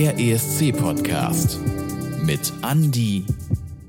Der 0.00 0.18
ESC-Podcast 0.18 1.60
mit 2.24 2.54
Andy 2.62 3.22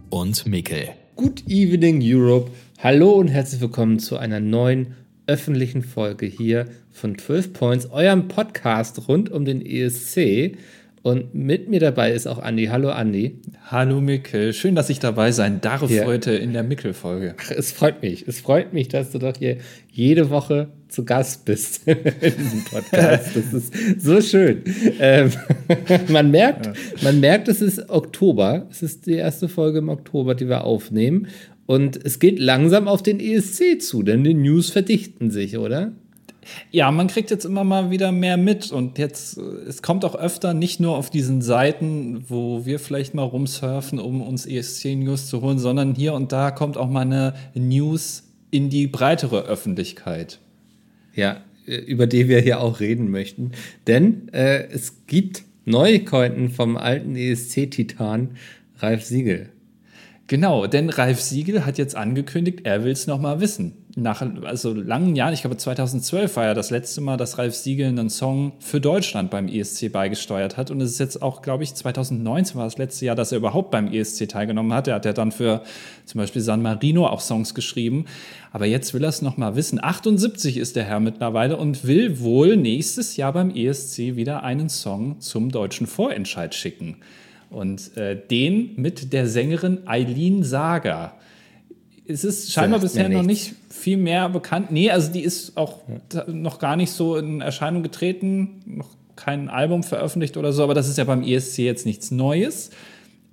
und 0.09 0.45
Mikkel. 0.45 0.89
Good 1.15 1.47
evening, 1.47 2.01
Europe. 2.03 2.51
Hallo 2.79 3.11
und 3.11 3.29
herzlich 3.29 3.61
willkommen 3.61 3.97
zu 3.97 4.17
einer 4.17 4.41
neuen 4.41 4.97
öffentlichen 5.27 5.83
Folge 5.83 6.25
hier 6.25 6.65
von 6.91 7.17
12 7.17 7.53
Points, 7.53 7.91
eurem 7.91 8.27
Podcast 8.27 9.07
rund 9.07 9.29
um 9.31 9.45
den 9.45 9.65
ESC. 9.65 10.57
Und 11.03 11.33
mit 11.33 11.67
mir 11.67 11.79
dabei 11.79 12.11
ist 12.11 12.27
auch 12.27 12.37
Andi. 12.37 12.65
Hallo 12.65 12.89
Andi. 12.89 13.39
Hallo 13.65 14.01
Mikkel, 14.01 14.53
schön, 14.53 14.75
dass 14.75 14.89
ich 14.91 14.99
dabei 14.99 15.31
sein 15.31 15.59
darf 15.59 15.89
Ja. 15.89 16.05
heute 16.05 16.31
in 16.33 16.53
der 16.53 16.61
Mikkel-Folge. 16.61 17.35
Es 17.55 17.71
freut 17.71 18.03
mich. 18.03 18.27
Es 18.27 18.39
freut 18.39 18.71
mich, 18.73 18.87
dass 18.87 19.11
du 19.11 19.17
doch 19.17 19.35
hier 19.35 19.57
jede 19.91 20.29
Woche 20.29 20.67
zu 20.89 21.03
Gast 21.03 21.45
bist 21.45 21.81
in 21.87 21.97
diesem 22.37 22.63
Podcast. 22.65 23.35
Das 23.35 23.51
ist 23.51 23.73
so 23.99 24.21
schön. 24.21 24.61
Ähm, 24.99 25.31
man 26.09 26.29
merkt, 26.29 26.69
man 27.01 27.19
merkt, 27.19 27.47
es 27.47 27.61
ist 27.61 27.89
Oktober. 27.89 28.67
Es 28.69 28.83
ist 28.83 29.07
die 29.07 29.15
erste 29.15 29.49
Folge 29.49 29.79
im 29.79 29.89
Oktober, 29.89 30.35
die 30.35 30.47
wir 30.49 30.65
aufnehmen. 30.65 31.27
Und 31.65 31.97
es 32.05 32.19
geht 32.19 32.37
langsam 32.37 32.87
auf 32.87 33.01
den 33.01 33.19
ESC 33.19 33.81
zu, 33.81 34.03
denn 34.03 34.23
die 34.23 34.33
News 34.35 34.69
verdichten 34.69 35.31
sich, 35.31 35.57
oder? 35.57 35.93
Ja, 36.71 36.91
man 36.91 37.07
kriegt 37.07 37.31
jetzt 37.31 37.45
immer 37.45 37.63
mal 37.63 37.91
wieder 37.91 38.11
mehr 38.11 38.37
mit 38.37 38.71
und 38.71 38.97
jetzt, 38.97 39.37
es 39.37 39.81
kommt 39.81 40.05
auch 40.05 40.15
öfter 40.15 40.53
nicht 40.53 40.79
nur 40.79 40.97
auf 40.97 41.09
diesen 41.09 41.41
Seiten, 41.41 42.25
wo 42.27 42.65
wir 42.65 42.79
vielleicht 42.79 43.13
mal 43.13 43.23
rumsurfen, 43.23 43.99
um 43.99 44.21
uns 44.21 44.45
ESC-News 44.45 45.27
zu 45.27 45.41
holen, 45.41 45.59
sondern 45.59 45.95
hier 45.95 46.13
und 46.13 46.31
da 46.31 46.51
kommt 46.51 46.77
auch 46.77 46.89
mal 46.89 47.01
eine 47.01 47.33
News 47.53 48.23
in 48.51 48.69
die 48.69 48.87
breitere 48.87 49.43
Öffentlichkeit. 49.43 50.39
Ja, 51.15 51.37
äh, 51.65 51.75
über 51.75 52.07
die 52.07 52.27
wir 52.27 52.39
hier 52.39 52.59
auch 52.59 52.79
reden 52.79 53.09
möchten. 53.11 53.51
Denn 53.87 54.29
äh, 54.33 54.67
es 54.67 55.05
gibt 55.07 55.43
Neuigkeiten 55.65 56.49
vom 56.49 56.77
alten 56.77 57.15
ESC-Titan 57.15 58.31
Ralf 58.79 59.03
Siegel. 59.03 59.49
Genau, 60.31 60.65
denn 60.65 60.89
Ralf 60.89 61.19
Siegel 61.19 61.65
hat 61.65 61.77
jetzt 61.77 61.93
angekündigt, 61.93 62.61
er 62.63 62.85
will 62.85 62.93
es 62.93 63.05
noch 63.05 63.19
mal 63.19 63.41
wissen. 63.41 63.73
Nach 63.97 64.23
also 64.45 64.73
langen 64.73 65.17
Jahren, 65.17 65.33
ich 65.33 65.41
glaube 65.41 65.57
2012 65.57 66.37
war 66.37 66.45
ja 66.45 66.53
das 66.53 66.69
letzte 66.69 67.01
Mal, 67.01 67.17
dass 67.17 67.37
Ralf 67.37 67.53
Siegel 67.53 67.87
einen 67.87 68.09
Song 68.09 68.53
für 68.59 68.79
Deutschland 68.79 69.29
beim 69.29 69.49
ESC 69.49 69.91
beigesteuert 69.91 70.55
hat. 70.55 70.71
Und 70.71 70.79
es 70.79 70.91
ist 70.91 70.99
jetzt 70.99 71.21
auch, 71.21 71.41
glaube 71.41 71.63
ich, 71.65 71.75
2019 71.75 72.55
war 72.55 72.63
das 72.63 72.77
letzte 72.77 73.07
Jahr, 73.07 73.17
dass 73.17 73.33
er 73.33 73.39
überhaupt 73.39 73.71
beim 73.71 73.91
ESC 73.91 74.29
teilgenommen 74.29 74.71
hat. 74.73 74.87
Er 74.87 74.95
hat 74.95 75.03
ja 75.03 75.11
dann 75.11 75.33
für 75.33 75.63
zum 76.05 76.19
Beispiel 76.19 76.41
San 76.41 76.61
Marino 76.61 77.07
auch 77.07 77.19
Songs 77.19 77.53
geschrieben. 77.53 78.05
Aber 78.53 78.65
jetzt 78.65 78.93
will 78.93 79.03
er 79.03 79.09
es 79.09 79.21
noch 79.21 79.35
mal 79.35 79.57
wissen. 79.57 79.83
78 79.83 80.55
ist 80.55 80.77
der 80.77 80.85
Herr 80.85 81.01
mittlerweile 81.01 81.57
und 81.57 81.85
will 81.85 82.21
wohl 82.21 82.55
nächstes 82.55 83.17
Jahr 83.17 83.33
beim 83.33 83.53
ESC 83.53 84.15
wieder 84.15 84.43
einen 84.43 84.69
Song 84.69 85.19
zum 85.19 85.51
deutschen 85.51 85.87
Vorentscheid 85.87 86.55
schicken. 86.55 87.01
Und 87.51 87.95
äh, 87.97 88.17
den 88.29 88.71
mit 88.77 89.13
der 89.13 89.27
Sängerin 89.27 89.79
Eileen 89.85 90.43
Sager. 90.43 91.13
Es 92.07 92.23
ist 92.23 92.51
scheinbar 92.51 92.79
Sagt 92.79 92.93
bisher 92.93 93.09
noch 93.09 93.23
nicht 93.23 93.53
viel 93.69 93.97
mehr 93.97 94.27
bekannt. 94.29 94.71
Nee, 94.71 94.89
also 94.89 95.11
die 95.11 95.21
ist 95.21 95.55
auch 95.57 95.81
da- 96.09 96.25
noch 96.27 96.59
gar 96.59 96.75
nicht 96.75 96.91
so 96.91 97.17
in 97.17 97.41
Erscheinung 97.41 97.83
getreten, 97.83 98.61
noch 98.65 98.89
kein 99.15 99.49
Album 99.49 99.83
veröffentlicht 99.83 100.37
oder 100.37 100.51
so, 100.53 100.63
aber 100.63 100.73
das 100.73 100.87
ist 100.89 100.97
ja 100.97 101.03
beim 101.03 101.23
ESC 101.23 101.59
jetzt 101.59 101.85
nichts 101.85 102.09
Neues. 102.09 102.71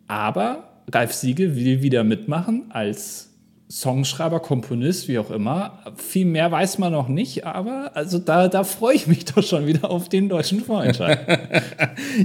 Aber 0.09 0.69
Ralf 0.93 1.13
Siegel 1.15 1.55
will 1.57 1.83
wieder 1.83 2.03
mitmachen 2.05 2.65
als 2.71 3.28
Songschreiber, 3.71 4.41
Komponist, 4.41 5.09
wie 5.09 5.19
auch 5.19 5.31
immer. 5.31 5.79
Viel 5.97 6.25
mehr 6.25 6.51
weiß 6.51 6.79
man 6.79 6.93
noch 6.93 7.09
nicht, 7.09 7.45
aber 7.45 7.91
also 7.95 8.19
da, 8.19 8.49
da 8.49 8.65
freue 8.65 8.95
ich 8.95 9.07
mich 9.07 9.25
doch 9.27 9.43
schon 9.43 9.67
wieder 9.67 9.91
auf 9.91 10.09
den 10.09 10.29
deutschen 10.29 10.61
Vorentscheid. 10.61 11.19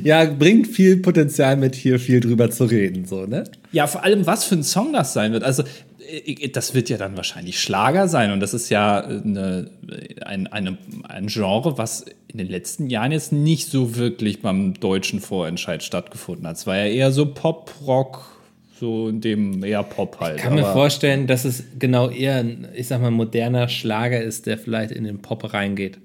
Ja, 0.03 0.25
bringt 0.25 0.67
viel 0.67 0.97
Potenzial 0.97 1.57
mit, 1.57 1.75
hier 1.75 1.99
viel 1.99 2.19
drüber 2.19 2.49
zu 2.49 2.65
reden, 2.65 3.05
so, 3.05 3.25
ne? 3.25 3.43
Ja, 3.71 3.87
vor 3.87 4.03
allem, 4.03 4.25
was 4.25 4.43
für 4.45 4.55
ein 4.55 4.63
Song 4.63 4.93
das 4.93 5.13
sein 5.13 5.33
wird. 5.33 5.43
Also, 5.43 5.63
äh, 6.09 6.49
das 6.49 6.73
wird 6.73 6.89
ja 6.89 6.97
dann 6.97 7.17
wahrscheinlich 7.17 7.59
Schlager 7.59 8.07
sein. 8.07 8.31
Und 8.31 8.39
das 8.39 8.53
ist 8.53 8.69
ja 8.69 8.99
eine, 9.01 9.69
ein, 10.25 10.47
eine, 10.47 10.77
ein 11.07 11.27
Genre, 11.27 11.77
was 11.77 12.05
in 12.27 12.37
den 12.37 12.49
letzten 12.49 12.89
Jahren 12.89 13.11
jetzt 13.11 13.31
nicht 13.31 13.69
so 13.69 13.95
wirklich 13.95 14.41
beim 14.41 14.73
deutschen 14.79 15.19
Vorentscheid 15.19 15.83
stattgefunden 15.83 16.47
hat. 16.47 16.57
Es 16.57 16.67
war 16.67 16.77
ja 16.77 16.85
eher 16.85 17.11
so 17.11 17.31
Pop, 17.33 17.71
Rock, 17.85 18.32
so 18.79 19.07
in 19.09 19.21
dem 19.21 19.63
eher 19.63 19.83
Pop 19.83 20.19
halt. 20.19 20.37
Ich 20.37 20.43
kann 20.43 20.55
mir 20.55 20.65
vorstellen, 20.65 21.27
dass 21.27 21.45
es 21.45 21.63
genau 21.77 22.09
eher 22.09 22.37
ein, 22.37 22.67
ich 22.75 22.87
sag 22.87 23.01
mal, 23.01 23.11
moderner 23.11 23.69
Schlager 23.69 24.21
ist, 24.21 24.45
der 24.45 24.57
vielleicht 24.57 24.91
in 24.91 25.03
den 25.03 25.21
Pop 25.21 25.53
reingeht. 25.53 25.99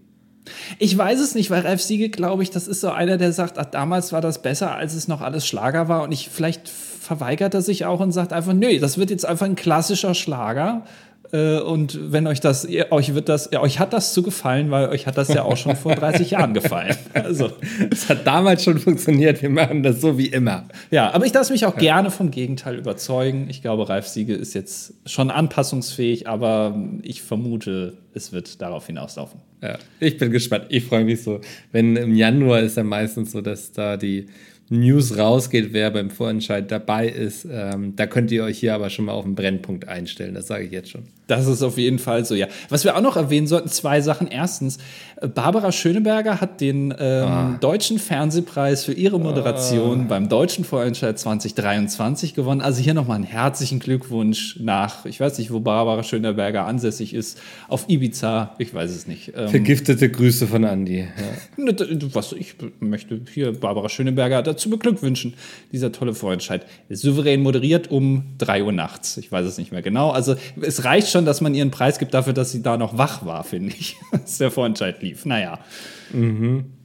Ich 0.78 0.96
weiß 0.96 1.20
es 1.20 1.34
nicht, 1.34 1.50
weil 1.50 1.62
Ralf 1.62 1.82
Siegel, 1.82 2.08
glaube 2.08 2.42
ich, 2.42 2.50
das 2.50 2.68
ist 2.68 2.80
so 2.80 2.90
einer, 2.90 3.16
der 3.16 3.32
sagt, 3.32 3.58
ach, 3.58 3.66
damals 3.66 4.12
war 4.12 4.20
das 4.20 4.42
besser, 4.42 4.74
als 4.74 4.94
es 4.94 5.08
noch 5.08 5.20
alles 5.20 5.46
Schlager 5.46 5.88
war. 5.88 6.02
Und 6.02 6.12
ich 6.12 6.28
vielleicht 6.28 6.68
verweigert 6.68 7.54
er 7.54 7.62
sich 7.62 7.84
auch 7.84 8.00
und 8.00 8.12
sagt 8.12 8.32
einfach, 8.32 8.52
nö, 8.52 8.78
das 8.78 8.98
wird 8.98 9.10
jetzt 9.10 9.26
einfach 9.26 9.46
ein 9.46 9.56
klassischer 9.56 10.14
Schlager. 10.14 10.84
Äh, 11.32 11.58
Und 11.60 12.12
wenn 12.12 12.26
euch 12.26 12.40
das, 12.40 12.64
ihr, 12.64 12.90
euch 12.90 13.14
wird 13.14 13.28
das, 13.28 13.50
ja, 13.52 13.60
euch 13.60 13.78
hat 13.78 13.92
das 13.92 14.14
zu 14.14 14.22
gefallen, 14.22 14.70
weil 14.70 14.88
euch 14.88 15.06
hat 15.06 15.18
das 15.18 15.28
ja 15.28 15.42
auch 15.42 15.56
schon 15.56 15.76
vor 15.76 15.94
30 15.94 16.30
Jahren 16.30 16.54
gefallen. 16.54 16.96
Also, 17.14 17.50
Es 17.90 18.08
hat 18.08 18.26
damals 18.26 18.64
schon 18.64 18.78
funktioniert, 18.78 19.42
wir 19.42 19.50
machen 19.50 19.82
das 19.82 20.00
so 20.00 20.16
wie 20.18 20.26
immer. 20.28 20.66
ja, 20.90 21.10
aber 21.12 21.26
ich 21.26 21.34
lasse 21.34 21.52
mich 21.52 21.66
auch 21.66 21.76
gerne 21.76 22.10
vom 22.10 22.30
Gegenteil 22.30 22.76
überzeugen. 22.76 23.48
Ich 23.50 23.60
glaube, 23.60 23.88
Ralf 23.88 24.06
Siegel 24.08 24.36
ist 24.36 24.54
jetzt 24.54 24.94
schon 25.04 25.30
anpassungsfähig, 25.30 26.26
aber 26.28 26.80
ich 27.02 27.22
vermute, 27.22 27.98
es 28.14 28.32
wird 28.32 28.62
darauf 28.62 28.86
hinauslaufen. 28.86 29.40
Ja, 29.62 29.78
ich 30.00 30.16
bin 30.18 30.30
gespannt. 30.30 30.66
Ich 30.70 30.84
freue 30.84 31.04
mich 31.04 31.22
so. 31.22 31.40
Wenn 31.72 31.96
im 31.96 32.14
Januar 32.14 32.60
ist 32.60 32.76
ja 32.76 32.84
meistens 32.84 33.32
so, 33.32 33.40
dass 33.40 33.72
da 33.72 33.96
die 33.96 34.26
News 34.70 35.16
rausgeht, 35.16 35.72
wer 35.72 35.90
beim 35.90 36.10
Vorentscheid 36.10 36.70
dabei 36.70 37.08
ist. 37.08 37.46
Ähm, 37.50 37.96
da 37.96 38.06
könnt 38.06 38.30
ihr 38.30 38.44
euch 38.44 38.58
hier 38.58 38.74
aber 38.74 38.90
schon 38.90 39.06
mal 39.06 39.12
auf 39.12 39.24
den 39.24 39.34
Brennpunkt 39.34 39.88
einstellen. 39.88 40.34
Das 40.34 40.46
sage 40.46 40.64
ich 40.64 40.72
jetzt 40.72 40.90
schon. 40.90 41.04
Das 41.28 41.46
ist 41.46 41.62
auf 41.62 41.76
jeden 41.76 41.98
Fall 41.98 42.24
so, 42.24 42.34
ja. 42.34 42.48
Was 42.70 42.84
wir 42.84 42.96
auch 42.96 43.02
noch 43.02 43.16
erwähnen 43.16 43.46
sollten, 43.46 43.68
zwei 43.68 44.00
Sachen. 44.00 44.28
Erstens, 44.28 44.78
äh, 45.20 45.28
Barbara 45.28 45.72
Schöneberger 45.72 46.40
hat 46.40 46.60
den 46.62 46.94
ähm, 46.98 47.58
Deutschen 47.60 47.98
Fernsehpreis 47.98 48.84
für 48.86 48.94
ihre 48.94 49.20
Moderation 49.20 50.08
beim 50.08 50.30
Deutschen 50.30 50.64
Vorentscheid 50.64 51.18
2023 51.18 52.34
gewonnen. 52.34 52.62
Also 52.62 52.80
hier 52.80 52.94
nochmal 52.94 53.16
einen 53.16 53.24
herzlichen 53.24 53.78
Glückwunsch 53.78 54.56
nach, 54.58 55.04
ich 55.04 55.20
weiß 55.20 55.36
nicht, 55.38 55.52
wo 55.52 55.60
Barbara 55.60 56.02
Schöneberger 56.02 56.64
ansässig 56.64 57.12
ist, 57.12 57.38
auf 57.68 57.84
Ibiza, 57.88 58.54
ich 58.56 58.72
weiß 58.72 58.90
es 58.90 59.06
nicht. 59.06 59.32
Ähm, 59.36 59.48
Vergiftete 59.48 60.10
Grüße 60.10 60.46
von 60.46 60.64
Andy. 60.64 61.00
Ja. 61.00 61.08
Ne, 61.58 61.74
Was 62.14 62.32
ich 62.32 62.54
möchte 62.80 63.20
hier 63.34 63.52
Barbara 63.52 63.88
Schöneberger 63.88 64.42
dazu 64.42 64.70
beglückwünschen. 64.70 65.34
Dieser 65.72 65.92
tolle 65.92 66.14
Vorentscheid. 66.14 66.64
Souverän 66.88 67.42
moderiert 67.42 67.90
um 67.90 68.22
3 68.38 68.62
Uhr 68.62 68.72
nachts. 68.72 69.16
Ich 69.16 69.30
weiß 69.30 69.44
es 69.44 69.58
nicht 69.58 69.72
mehr 69.72 69.82
genau. 69.82 70.10
Also 70.10 70.36
es 70.60 70.84
reicht 70.84 71.08
schon, 71.08 71.17
dass 71.24 71.40
man 71.40 71.54
ihren 71.54 71.70
Preis 71.70 71.98
gibt 71.98 72.14
dafür, 72.14 72.32
dass 72.32 72.52
sie 72.52 72.62
da 72.62 72.76
noch 72.76 72.96
wach 72.98 73.24
war, 73.24 73.44
finde 73.44 73.74
ich. 73.78 73.96
Als 74.12 74.38
der 74.38 74.50
Vorentscheid 74.50 75.02
lief. 75.02 75.24
Naja. 75.24 75.58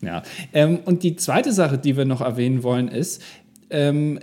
Ja. 0.02 0.24
Ähm, 0.54 0.80
und 0.86 1.04
die 1.04 1.16
zweite 1.16 1.54
Sache, 1.54 1.78
die 1.78 1.96
wir 1.98 2.06
noch 2.06 2.22
erwähnen 2.22 2.64
wollen, 2.64 2.88
ist, 2.90 3.22
ähm, 3.70 4.20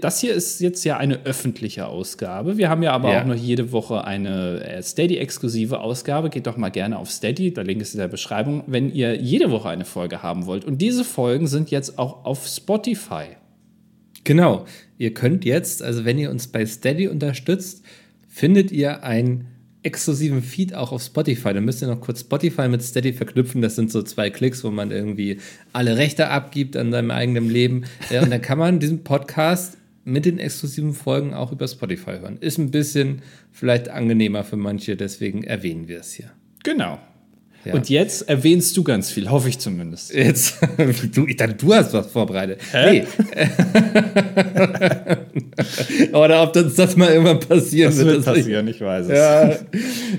das 0.00 0.20
hier 0.20 0.34
ist 0.34 0.60
jetzt 0.60 0.82
ja 0.84 0.96
eine 0.96 1.24
öffentliche 1.24 1.86
Ausgabe. 1.86 2.56
Wir 2.56 2.68
haben 2.68 2.82
ja 2.82 2.92
aber 2.92 3.12
Ja. 3.12 3.22
auch 3.22 3.26
noch 3.26 3.36
jede 3.36 3.70
Woche 3.70 4.04
eine 4.04 4.60
äh, 4.64 4.82
Steady-exklusive 4.82 5.78
Ausgabe. 5.80 6.30
Geht 6.30 6.48
doch 6.48 6.56
mal 6.56 6.70
gerne 6.70 6.98
auf 6.98 7.10
Steady, 7.10 7.52
der 7.54 7.62
Link 7.64 7.80
ist 7.80 7.94
in 7.94 8.00
der 8.00 8.08
Beschreibung, 8.08 8.64
wenn 8.66 8.92
ihr 8.92 9.14
jede 9.16 9.50
Woche 9.52 9.68
eine 9.68 9.84
Folge 9.84 10.22
haben 10.22 10.46
wollt. 10.46 10.64
Und 10.64 10.78
diese 10.82 11.04
Folgen 11.04 11.46
sind 11.46 11.70
jetzt 11.70 11.98
auch 11.98 12.24
auf 12.24 12.46
Spotify. 12.46 13.36
Genau. 14.24 14.64
Ihr 14.98 15.14
könnt 15.14 15.44
jetzt, 15.44 15.80
also 15.82 16.04
wenn 16.04 16.18
ihr 16.18 16.30
uns 16.30 16.48
bei 16.48 16.66
Steady 16.66 17.06
unterstützt, 17.06 17.84
findet 18.38 18.70
ihr 18.70 19.02
einen 19.02 19.48
exklusiven 19.82 20.42
Feed 20.42 20.72
auch 20.72 20.92
auf 20.92 21.02
Spotify. 21.02 21.52
Dann 21.52 21.64
müsst 21.64 21.82
ihr 21.82 21.88
noch 21.88 22.00
kurz 22.00 22.20
Spotify 22.20 22.68
mit 22.68 22.82
Steady 22.82 23.12
verknüpfen. 23.12 23.62
Das 23.62 23.74
sind 23.74 23.90
so 23.90 24.00
zwei 24.02 24.30
Klicks, 24.30 24.62
wo 24.62 24.70
man 24.70 24.92
irgendwie 24.92 25.38
alle 25.72 25.96
Rechte 25.96 26.28
abgibt 26.28 26.76
an 26.76 26.92
seinem 26.92 27.10
eigenen 27.10 27.50
Leben. 27.50 27.84
Und 28.10 28.30
dann 28.30 28.40
kann 28.40 28.58
man 28.58 28.78
diesen 28.78 29.02
Podcast 29.02 29.76
mit 30.04 30.24
den 30.24 30.38
exklusiven 30.38 30.94
Folgen 30.94 31.34
auch 31.34 31.50
über 31.50 31.66
Spotify 31.66 32.18
hören. 32.20 32.38
Ist 32.38 32.58
ein 32.58 32.70
bisschen 32.70 33.22
vielleicht 33.50 33.88
angenehmer 33.88 34.44
für 34.44 34.56
manche, 34.56 34.96
deswegen 34.96 35.42
erwähnen 35.42 35.88
wir 35.88 35.98
es 35.98 36.12
hier. 36.12 36.30
Genau. 36.62 37.00
Ja. 37.64 37.74
Und 37.74 37.88
jetzt 37.90 38.28
erwähnst 38.28 38.76
du 38.76 38.84
ganz 38.84 39.10
viel, 39.10 39.28
hoffe 39.30 39.48
ich 39.48 39.58
zumindest. 39.58 40.14
Jetzt, 40.14 40.54
du, 41.14 41.26
ich 41.26 41.36
dachte, 41.36 41.54
du 41.54 41.74
hast 41.74 41.92
was 41.92 42.06
vorbereitet. 42.06 42.60
Nee. 42.72 43.02
Oder 46.12 46.42
ob 46.42 46.56
uns 46.56 46.74
das 46.76 46.96
mal 46.96 47.10
irgendwann 47.10 47.40
passieren 47.40 47.90
Das 47.90 47.98
wird. 47.98 48.08
wird 48.08 48.26
das 48.26 48.36
ich- 48.36 48.42
passieren, 48.44 48.68
ich 48.68 48.80
weiß 48.80 49.06
es. 49.06 49.12
Ja. 49.18 49.56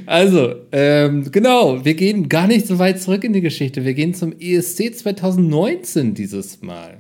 Also, 0.06 0.56
ähm, 0.72 1.30
genau, 1.32 1.84
wir 1.84 1.94
gehen 1.94 2.30
gar 2.30 2.48
nicht 2.48 2.68
so 2.68 2.80
weit 2.80 3.02
zurück 3.02 3.24
in 3.24 3.34
die 3.34 3.42
Geschichte. 3.42 3.86
Wir 3.86 3.94
gehen 3.94 4.14
zum 4.14 4.34
ESC 4.40 4.96
2019 4.96 6.14
dieses 6.14 6.62
Mal. 6.62 6.98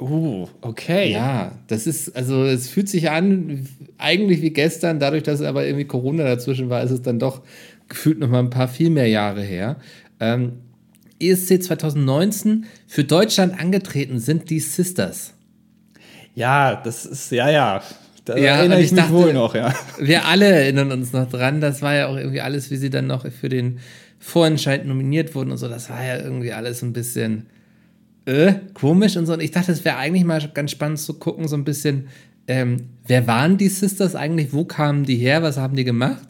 Uh, 0.00 0.46
okay. 0.60 1.10
Ja, 1.12 1.52
das 1.66 1.86
ist, 1.86 2.14
also 2.16 2.44
es 2.44 2.68
fühlt 2.68 2.88
sich 2.88 3.10
an, 3.10 3.66
eigentlich 3.98 4.42
wie 4.42 4.50
gestern, 4.50 5.00
dadurch, 5.00 5.24
dass 5.24 5.42
aber 5.42 5.66
irgendwie 5.66 5.86
Corona 5.86 6.22
dazwischen 6.24 6.70
war, 6.70 6.82
ist 6.84 6.92
es 6.92 7.02
dann 7.02 7.18
doch 7.18 7.42
gefühlt 7.88 8.18
noch 8.18 8.28
mal 8.28 8.40
ein 8.40 8.50
paar 8.50 8.68
viel 8.68 8.90
mehr 8.90 9.08
Jahre 9.08 9.42
her. 9.42 9.76
Ähm, 10.20 10.60
ESC 11.20 11.62
2019 11.62 12.66
für 12.86 13.04
Deutschland 13.04 13.58
angetreten 13.58 14.18
sind 14.18 14.50
die 14.50 14.60
Sisters. 14.60 15.34
Ja, 16.34 16.76
das 16.76 17.04
ist, 17.04 17.32
ja, 17.32 17.50
ja. 17.50 17.82
Da 18.24 18.36
ja, 18.36 18.56
erinnere 18.56 18.80
ich, 18.80 18.86
ich 18.86 18.92
mich 18.92 19.00
dachte, 19.00 19.14
wohl 19.14 19.32
noch, 19.32 19.54
ja. 19.54 19.74
Wir 19.98 20.26
alle 20.26 20.46
erinnern 20.46 20.92
uns 20.92 21.12
noch 21.12 21.28
dran. 21.28 21.60
Das 21.60 21.82
war 21.82 21.94
ja 21.94 22.06
auch 22.08 22.16
irgendwie 22.16 22.40
alles, 22.40 22.70
wie 22.70 22.76
sie 22.76 22.90
dann 22.90 23.06
noch 23.06 23.26
für 23.32 23.48
den 23.48 23.80
Vorentscheid 24.18 24.84
nominiert 24.84 25.34
wurden 25.34 25.50
und 25.50 25.56
so. 25.56 25.68
Das 25.68 25.88
war 25.88 26.04
ja 26.04 26.18
irgendwie 26.18 26.52
alles 26.52 26.82
ein 26.82 26.92
bisschen 26.92 27.46
äh, 28.26 28.54
komisch 28.74 29.16
und 29.16 29.26
so. 29.26 29.32
Und 29.32 29.40
ich 29.40 29.50
dachte, 29.50 29.72
es 29.72 29.84
wäre 29.84 29.96
eigentlich 29.96 30.24
mal 30.24 30.46
ganz 30.52 30.70
spannend 30.70 30.98
zu 30.98 31.14
gucken, 31.14 31.48
so 31.48 31.56
ein 31.56 31.64
bisschen, 31.64 32.08
ähm, 32.46 32.88
wer 33.06 33.26
waren 33.26 33.56
die 33.56 33.68
Sisters 33.68 34.14
eigentlich? 34.14 34.52
Wo 34.52 34.64
kamen 34.64 35.04
die 35.04 35.16
her? 35.16 35.42
Was 35.42 35.56
haben 35.56 35.76
die 35.76 35.84
gemacht? 35.84 36.27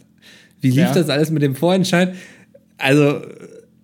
Wie 0.61 0.71
lief 0.71 0.79
ja. 0.79 0.95
das 0.95 1.09
alles 1.09 1.31
mit 1.31 1.43
dem 1.43 1.55
Vorentscheid? 1.55 2.15
Also, 2.79 3.23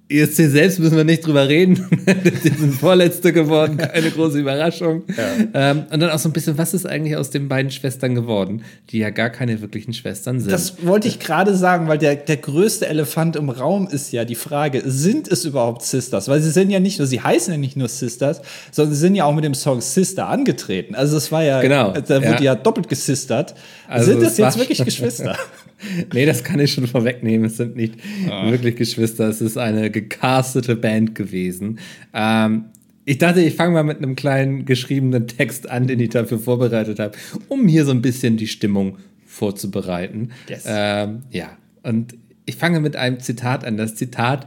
ESC 0.06 0.50
selbst 0.50 0.79
müssen 0.81 0.97
wir 0.99 1.05
nicht 1.05 1.26
drüber 1.26 1.49
reden. 1.49 1.88
die 2.06 2.49
sind 2.49 2.75
Vorletzte 2.75 3.32
geworden, 3.32 3.79
keine 3.79 4.11
große 4.11 4.38
Überraschung. 4.38 5.03
Ja. 5.09 5.71
Ähm, 5.71 5.85
und 5.91 6.00
dann 6.00 6.11
auch 6.11 6.19
so 6.19 6.29
ein 6.29 6.32
bisschen, 6.32 6.59
was 6.59 6.75
ist 6.75 6.87
eigentlich 6.87 7.17
aus 7.17 7.31
den 7.31 7.49
beiden 7.49 7.71
Schwestern 7.71 8.15
geworden, 8.15 8.62
die 8.91 8.99
ja 8.99 9.09
gar 9.09 9.31
keine 9.31 9.62
wirklichen 9.62 9.94
Schwestern 9.94 10.41
sind. 10.41 10.53
Das 10.53 10.85
wollte 10.87 11.09
ich 11.09 11.21
gerade 11.21 11.56
sagen, 11.56 11.88
weil 11.88 11.97
der, 11.97 12.17
der 12.17 12.37
größte 12.37 12.87
Elefant 12.87 13.35
im 13.37 13.49
Raum 13.49 13.88
ist 13.91 14.12
ja 14.12 14.26
die 14.26 14.35
Frage, 14.35 14.82
sind 14.85 15.26
es 15.26 15.47
überhaupt 15.47 15.82
Sisters? 15.82 16.29
Weil 16.29 16.43
sie 16.43 16.50
sind 16.50 16.69
ja 16.69 16.81
nicht 16.81 16.99
nur, 16.99 17.09
sie 17.09 17.23
heißen 17.23 17.53
ja 17.55 17.59
nicht 17.59 17.76
nur 17.76 17.88
Sisters, 17.88 18.43
sondern 18.73 18.94
sie 18.94 19.00
sind 19.00 19.15
ja 19.15 19.25
auch 19.25 19.35
mit 19.35 19.44
dem 19.44 19.55
Song 19.55 19.81
Sister 19.81 20.29
angetreten. 20.29 20.94
Also 20.94 21.17
es 21.17 21.32
war 21.32 21.43
ja, 21.43 21.62
genau, 21.62 21.93
da 21.93 22.17
wurde 22.17 22.44
ja, 22.44 22.53
ja 22.53 22.55
doppelt 22.55 22.88
gesistert. 22.88 23.55
Also 23.88 24.12
sind 24.12 24.23
das 24.23 24.37
jetzt 24.37 24.59
wirklich 24.59 24.79
Geschwister? 24.85 25.38
Nee, 26.13 26.27
das 26.27 26.45
kann 26.45 26.61
ich 26.61 26.73
schon 26.73 26.87
vorwegnehmen. 26.87 27.47
Es 27.47 27.57
sind 27.57 27.77
nicht 27.77 27.95
ah. 28.29 28.51
wirklich 28.51 28.77
Geschwister. 28.77 29.29
Es 29.29 29.41
ist 29.41 29.57
eine 29.57 29.91
gecastete 29.91 30.77
Band 30.77 31.15
gewesen. 31.15 31.79
Ähm, 32.13 32.67
ich 33.05 33.19
dachte, 33.19 33.41
ich 33.43 33.55
fange 33.55 33.75
mal 33.75 33.85
mit 33.85 33.99
einem 33.99 34.17
kleinen 34.17 34.65
geschriebenen 34.65 35.27
Text 35.27 35.69
an, 35.69 35.87
den 35.87 36.01
ich 36.01 36.11
dafür 36.11 36.39
vorbereitet 36.39 36.99
habe, 36.99 37.13
um 37.49 37.69
hier 37.69 37.85
so 37.85 37.91
ein 37.91 38.03
bisschen 38.03 38.37
die 38.37 38.47
Stimmung 38.47 38.99
vorzubereiten. 39.27 40.31
Yes. 40.49 40.65
Ähm, 40.67 41.23
ja, 41.31 41.57
und 41.83 42.15
ich 42.47 42.57
fange 42.57 42.81
mit 42.81 42.97
einem 42.97 43.21
Zitat 43.21 43.65
an. 43.65 43.77
Das 43.77 43.95
Zitat 43.95 44.47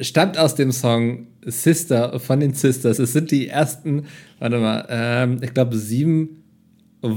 stammt 0.00 0.38
aus 0.38 0.54
dem 0.54 0.72
Song 0.72 1.26
Sister 1.44 2.18
von 2.18 2.40
den 2.40 2.54
Sisters. 2.54 2.98
Es 2.98 3.12
sind 3.12 3.30
die 3.30 3.48
ersten, 3.48 4.06
warte 4.38 4.58
mal, 4.58 4.86
ähm, 4.90 5.38
ich 5.42 5.54
glaube 5.54 5.76
sieben 5.76 6.42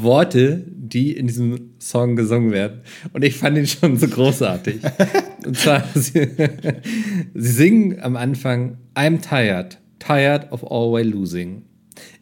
Worte, 0.01 0.65
die 0.67 1.11
in 1.11 1.27
diesem 1.27 1.71
Song 1.79 2.15
gesungen 2.15 2.51
werden. 2.51 2.81
Und 3.13 3.23
ich 3.23 3.35
fand 3.35 3.57
ihn 3.57 3.67
schon 3.67 3.97
so 3.97 4.07
großartig. 4.07 4.79
Und 5.45 5.57
zwar, 5.57 5.83
sie, 5.93 6.27
sie 7.33 7.51
singen 7.51 7.99
am 8.01 8.15
Anfang 8.15 8.77
I'm 8.95 9.21
tired, 9.21 9.77
tired 9.99 10.51
of 10.51 10.63
always 10.69 11.05
losing. 11.05 11.63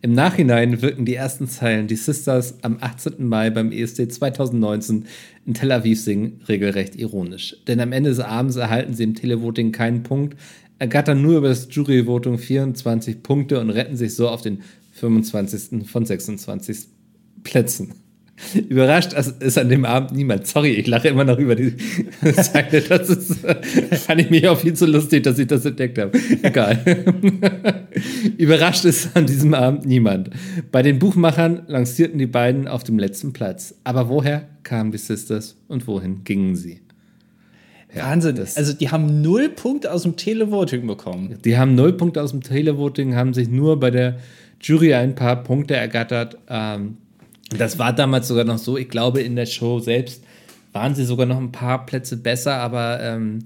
Im 0.02 0.14
Nachhinein 0.14 0.82
wirken 0.82 1.06
die 1.06 1.16
ersten 1.16 1.48
Zeilen, 1.48 1.88
die 1.88 1.96
Sisters 1.96 2.64
am 2.64 2.78
18. 2.80 3.26
Mai 3.28 3.50
beim 3.50 3.72
ESC 3.72 4.12
2019 4.12 5.06
in 5.46 5.54
Tel 5.54 5.72
Aviv 5.72 6.02
singen, 6.02 6.42
regelrecht 6.48 6.96
ironisch. 6.96 7.56
Denn 7.68 7.80
am 7.80 7.92
Ende 7.92 8.10
des 8.10 8.20
Abends 8.20 8.56
erhalten 8.56 8.94
sie 8.94 9.04
im 9.04 9.16
Televoting 9.16 9.72
keinen 9.72 10.04
Punkt, 10.04 10.38
ergattern 10.80 11.22
nur 11.22 11.38
über 11.38 11.50
das 11.50 11.68
Juryvoting 11.72 12.38
24 12.38 13.24
Punkte 13.24 13.60
und 13.60 13.70
retten 13.70 13.98
sich 13.98 14.16
so 14.16 14.30
auf 14.30 14.42
den 14.42 14.62
25. 14.94 15.88
von 15.88 16.06
26 16.06 16.88
Plätzen. 17.48 17.94
Überrascht 18.70 19.14
ist 19.14 19.58
an 19.58 19.70
dem 19.70 19.86
Abend 19.86 20.12
niemand. 20.12 20.46
Sorry, 20.46 20.72
ich 20.72 20.88
lache 20.88 21.08
immer 21.08 21.24
noch 21.24 21.40
über 21.40 21.56
die 21.56 21.74
Zeile. 22.36 22.82
Das 22.82 23.10
ist, 23.10 23.40
fand 24.06 24.22
ich 24.22 24.30
mich 24.30 24.48
auch 24.48 24.60
viel 24.60 24.74
zu 24.74 24.86
lustig, 24.86 25.24
dass 25.24 25.40
ich 25.40 25.48
das 25.48 25.66
entdeckt 25.66 25.98
habe. 25.98 26.18
Egal. 26.44 26.80
Überrascht 28.38 28.86
ist 28.86 29.16
an 29.16 29.26
diesem 29.26 29.54
Abend 29.54 29.86
niemand. 29.86 30.30
Bei 30.72 30.84
den 30.84 31.00
Buchmachern 31.00 31.64
lancierten 31.68 32.20
die 32.20 32.28
beiden 32.28 32.68
auf 32.68 32.84
dem 32.84 33.00
letzten 33.00 33.34
Platz. 33.34 33.74
Aber 33.84 34.10
woher 34.10 34.48
kamen 34.64 34.92
die 34.92 35.00
Sisters 35.00 35.58
und 35.68 35.88
wohin 35.88 36.24
gingen 36.24 36.56
sie? 36.56 36.82
Ja, 37.96 38.12
Wahnsinn. 38.12 38.38
Also 38.38 38.74
die 38.74 38.90
haben 38.92 39.22
null 39.22 39.50
Punkte 39.50 39.92
aus 39.92 40.04
dem 40.04 40.16
Televoting 40.16 40.86
bekommen. 40.86 41.38
Die 41.44 41.58
haben 41.58 41.74
null 41.74 41.94
Punkte 41.94 42.22
aus 42.22 42.32
dem 42.32 42.44
Televoting, 42.44 43.16
haben 43.16 43.34
sich 43.34 43.50
nur 43.50 43.80
bei 43.80 43.90
der 43.90 44.18
Jury 44.62 44.94
ein 44.94 45.16
paar 45.16 45.44
Punkte 45.44 45.76
ergattert. 45.76 46.38
Ähm, 46.50 46.98
das 47.50 47.80
war 47.80 47.94
damals 47.94 48.28
sogar 48.28 48.44
noch 48.44 48.58
so, 48.58 48.78
ich 48.78 48.90
glaube, 48.90 49.22
in 49.22 49.36
der 49.36 49.46
Show 49.46 49.80
selbst 49.80 50.24
waren 50.74 50.96
sie 50.96 51.06
sogar 51.06 51.26
noch 51.26 51.38
ein 51.38 51.52
paar 51.52 51.86
Plätze 51.86 52.18
besser, 52.18 52.56
aber 52.56 53.00
ähm, 53.02 53.40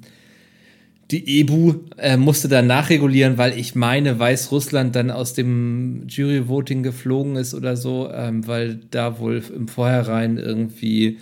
die 1.11 1.41
EBU 1.41 1.75
äh, 1.97 2.17
musste 2.17 2.47
dann 2.47 2.67
nachregulieren, 2.67 3.37
weil 3.37 3.57
ich 3.59 3.75
meine, 3.75 4.17
Weißrussland 4.17 4.95
dann 4.95 5.11
aus 5.11 5.33
dem 5.33 6.07
Jury-Voting 6.07 6.83
geflogen 6.83 7.35
ist 7.35 7.53
oder 7.53 7.75
so, 7.75 8.09
ähm, 8.11 8.47
weil 8.47 8.79
da 8.91 9.19
wohl 9.19 9.43
im 9.53 9.67
Vorhinein 9.67 10.37
irgendwie 10.37 11.17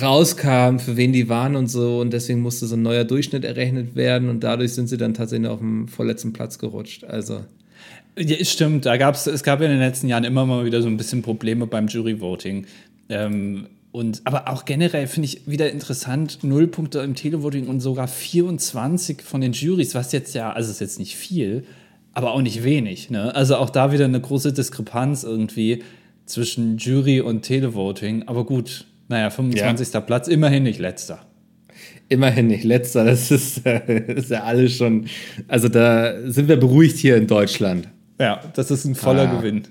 rauskam, 0.00 0.78
für 0.78 0.96
wen 0.96 1.12
die 1.12 1.28
waren 1.28 1.54
und 1.54 1.68
so. 1.68 2.00
Und 2.00 2.12
deswegen 2.12 2.40
musste 2.40 2.66
so 2.66 2.74
ein 2.74 2.82
neuer 2.82 3.04
Durchschnitt 3.04 3.44
errechnet 3.44 3.94
werden. 3.94 4.28
Und 4.28 4.42
dadurch 4.42 4.72
sind 4.72 4.88
sie 4.88 4.96
dann 4.96 5.14
tatsächlich 5.14 5.48
auf 5.48 5.60
dem 5.60 5.86
vorletzten 5.86 6.32
Platz 6.32 6.58
gerutscht. 6.58 7.04
Also 7.04 7.44
ja, 8.18 8.44
stimmt. 8.44 8.86
Da 8.86 8.96
gab's, 8.96 9.26
es 9.26 9.42
gab 9.42 9.60
ja 9.60 9.66
in 9.66 9.72
den 9.72 9.80
letzten 9.80 10.08
Jahren 10.08 10.24
immer 10.24 10.44
mal 10.46 10.64
wieder 10.64 10.82
so 10.82 10.88
ein 10.88 10.96
bisschen 10.96 11.22
Probleme 11.22 11.66
beim 11.66 11.88
Jury-Voting. 11.88 12.66
Ähm, 13.08 13.68
und, 13.92 14.22
aber 14.24 14.48
auch 14.48 14.64
generell 14.64 15.06
finde 15.06 15.26
ich 15.26 15.46
wieder 15.46 15.70
interessant, 15.70 16.38
null 16.42 16.66
Punkte 16.66 17.00
im 17.00 17.14
Televoting 17.14 17.66
und 17.66 17.80
sogar 17.80 18.08
24 18.08 19.20
von 19.20 19.42
den 19.42 19.52
Juries, 19.52 19.94
was 19.94 20.12
jetzt 20.12 20.34
ja, 20.34 20.50
also 20.50 20.70
ist 20.70 20.80
jetzt 20.80 20.98
nicht 20.98 21.16
viel, 21.16 21.64
aber 22.14 22.32
auch 22.32 22.40
nicht 22.40 22.64
wenig. 22.64 23.10
Ne? 23.10 23.34
Also 23.34 23.56
auch 23.56 23.68
da 23.68 23.92
wieder 23.92 24.06
eine 24.06 24.20
große 24.20 24.54
Diskrepanz 24.54 25.24
irgendwie 25.24 25.82
zwischen 26.24 26.78
Jury 26.78 27.20
und 27.20 27.42
Televoting. 27.42 28.28
Aber 28.28 28.44
gut, 28.44 28.86
naja, 29.08 29.28
25. 29.28 29.92
Ja. 29.92 30.00
Platz, 30.00 30.26
immerhin 30.28 30.62
nicht 30.62 30.78
letzter. 30.78 31.26
Immerhin 32.08 32.48
nicht 32.48 32.64
letzter, 32.64 33.04
das 33.04 33.30
ist, 33.30 33.64
das 33.64 33.82
ist 34.06 34.30
ja 34.30 34.42
alles 34.42 34.76
schon, 34.76 35.06
also 35.48 35.68
da 35.68 36.14
sind 36.30 36.48
wir 36.48 36.56
beruhigt 36.56 36.98
hier 36.98 37.16
in 37.16 37.26
Deutschland. 37.26 37.88
Ja, 38.20 38.40
das 38.54 38.70
ist 38.70 38.84
ein 38.84 38.94
voller 38.94 39.28
ah, 39.28 39.36
Gewinn. 39.36 39.62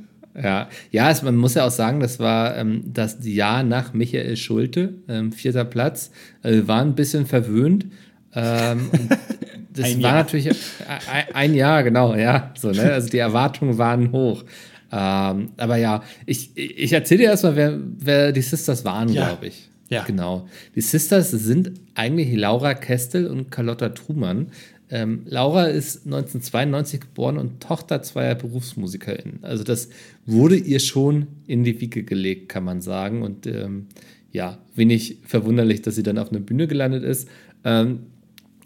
Ja, 0.42 0.68
ja 0.92 1.10
es, 1.10 1.22
man 1.22 1.36
muss 1.36 1.56
ja 1.56 1.66
auch 1.66 1.72
sagen, 1.72 2.00
das 2.00 2.20
war 2.20 2.58
ähm, 2.58 2.84
das 2.86 3.18
Jahr 3.22 3.64
nach 3.64 3.94
Michael 3.94 4.38
Schulte, 4.38 4.96
ähm, 5.08 5.32
vierter 5.32 5.66
Platz. 5.66 6.12
Also 6.42 6.58
wir 6.58 6.68
waren 6.68 6.90
ein 6.90 6.96
bisschen 6.96 7.26
verwöhnt. 7.26 7.86
Ähm, 8.34 8.90
das 9.74 9.86
ein 9.86 10.04
war 10.04 10.10
Jahr. 10.10 10.14
natürlich 10.14 10.50
ein, 10.50 11.36
ein, 11.36 11.54
Jahr, 11.54 11.84
genau, 11.84 12.16
ja. 12.16 12.52
So, 12.58 12.72
ne? 12.72 12.94
Also 12.94 13.10
die 13.10 13.20
Erwartungen 13.20 13.78
waren 13.78 14.12
hoch. 14.12 14.44
Ähm, 14.92 15.52
aber 15.58 15.78
ja, 15.78 16.04
ich, 16.26 16.52
ich 16.56 16.92
erzähle 16.92 17.24
dir 17.24 17.30
erstmal, 17.30 17.56
wer, 17.56 17.80
wer 17.98 18.32
die 18.32 18.42
Sisters 18.42 18.84
waren, 18.84 19.10
ja. 19.10 19.28
glaube 19.28 19.48
ich. 19.48 19.71
Ja. 19.92 20.06
Genau. 20.06 20.48
Die 20.74 20.82
Sisters 20.82 21.32
sind 21.32 21.74
eigentlich 21.96 22.34
Laura 22.34 22.74
Kestel 22.74 23.28
und 23.28 23.52
Carlotta 23.52 23.90
Trumann. 23.90 24.48
Ähm, 24.90 25.24
Laura 25.26 25.66
ist 25.66 26.06
1992 26.06 27.02
geboren 27.02 27.38
und 27.38 27.62
Tochter 27.62 28.02
zweier 28.02 28.36
BerufsmusikerInnen. 28.36 29.40
Also 29.42 29.66
das 29.66 29.90
wurde 30.26 30.56
ihr 30.56 30.80
schon 30.80 31.28
in 31.46 31.66
die 31.66 31.80
Wiege 31.82 32.04
gelegt, 32.04 32.48
kann 32.48 32.64
man 32.64 32.80
sagen. 32.80 33.22
Und 33.22 33.46
ähm, 33.48 33.88
ja, 34.32 34.60
wenig 34.76 35.18
verwunderlich, 35.26 35.82
dass 35.82 35.96
sie 35.96 36.04
dann 36.04 36.18
auf 36.18 36.32
einer 36.32 36.40
Bühne 36.40 36.68
gelandet 36.68 37.04
ist. 37.04 37.28
Ähm, 37.66 38.08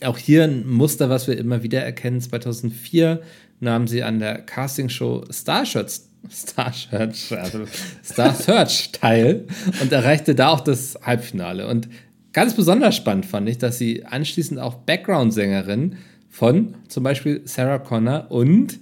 auch 0.04 0.20
hier 0.20 0.44
ein 0.44 0.68
Muster, 0.68 1.10
was 1.10 1.28
wir 1.28 1.38
immer 1.40 1.64
wieder 1.64 1.82
erkennen. 1.82 2.22
2004 2.22 3.22
nahm 3.60 3.88
sie 3.88 4.04
an 4.04 4.20
der 4.20 4.40
Castingshow 4.44 5.26
Star 5.32 5.66
Search, 5.66 6.02
Star 6.32 6.74
Search, 6.74 7.32
also 7.32 7.66
Star 8.04 8.34
Search 8.34 8.92
teil 8.92 9.46
und 9.82 9.92
erreichte 9.92 10.36
da 10.36 10.50
auch 10.50 10.62
das 10.62 10.98
Halbfinale. 11.02 11.68
Und 11.68 11.90
ganz 12.34 12.56
besonders 12.56 12.96
spannend 12.96 13.26
fand 13.26 13.50
ich, 13.50 13.58
dass 13.58 13.78
sie 13.78 14.06
anschließend 14.06 14.60
auch 14.60 14.76
Background-Sängerin 14.76 15.98
von 16.30 16.76
zum 16.88 17.04
Beispiel 17.04 17.42
Sarah 17.46 17.80
Connor 17.80 18.28
und 18.30 18.80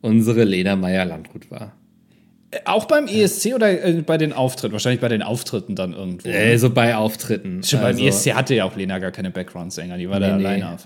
unsere 0.00 0.44
Lena 0.44 0.76
Meyer-Landrut 0.76 1.50
war. 1.50 1.76
Äh, 2.50 2.58
auch 2.64 2.86
beim 2.86 3.06
ESC 3.06 3.54
oder 3.54 3.70
äh, 3.70 4.02
bei 4.02 4.18
den 4.18 4.32
Auftritten? 4.32 4.72
Wahrscheinlich 4.72 5.00
bei 5.00 5.08
den 5.08 5.22
Auftritten 5.22 5.74
dann 5.74 5.92
irgendwo. 5.92 6.28
Äh, 6.28 6.56
so 6.58 6.70
bei 6.70 6.96
Auftritten. 6.96 7.62
Schon 7.62 7.80
also, 7.80 7.98
beim 7.98 8.08
ESC 8.08 8.34
hatte 8.34 8.54
ja 8.54 8.64
auch 8.64 8.76
Lena 8.76 8.98
gar 8.98 9.10
keine 9.10 9.30
Background-Sänger, 9.30 9.96
die 9.96 10.08
war 10.08 10.20
nee, 10.20 10.26
da 10.26 10.36
nee. 10.36 10.46
alleine. 10.46 10.76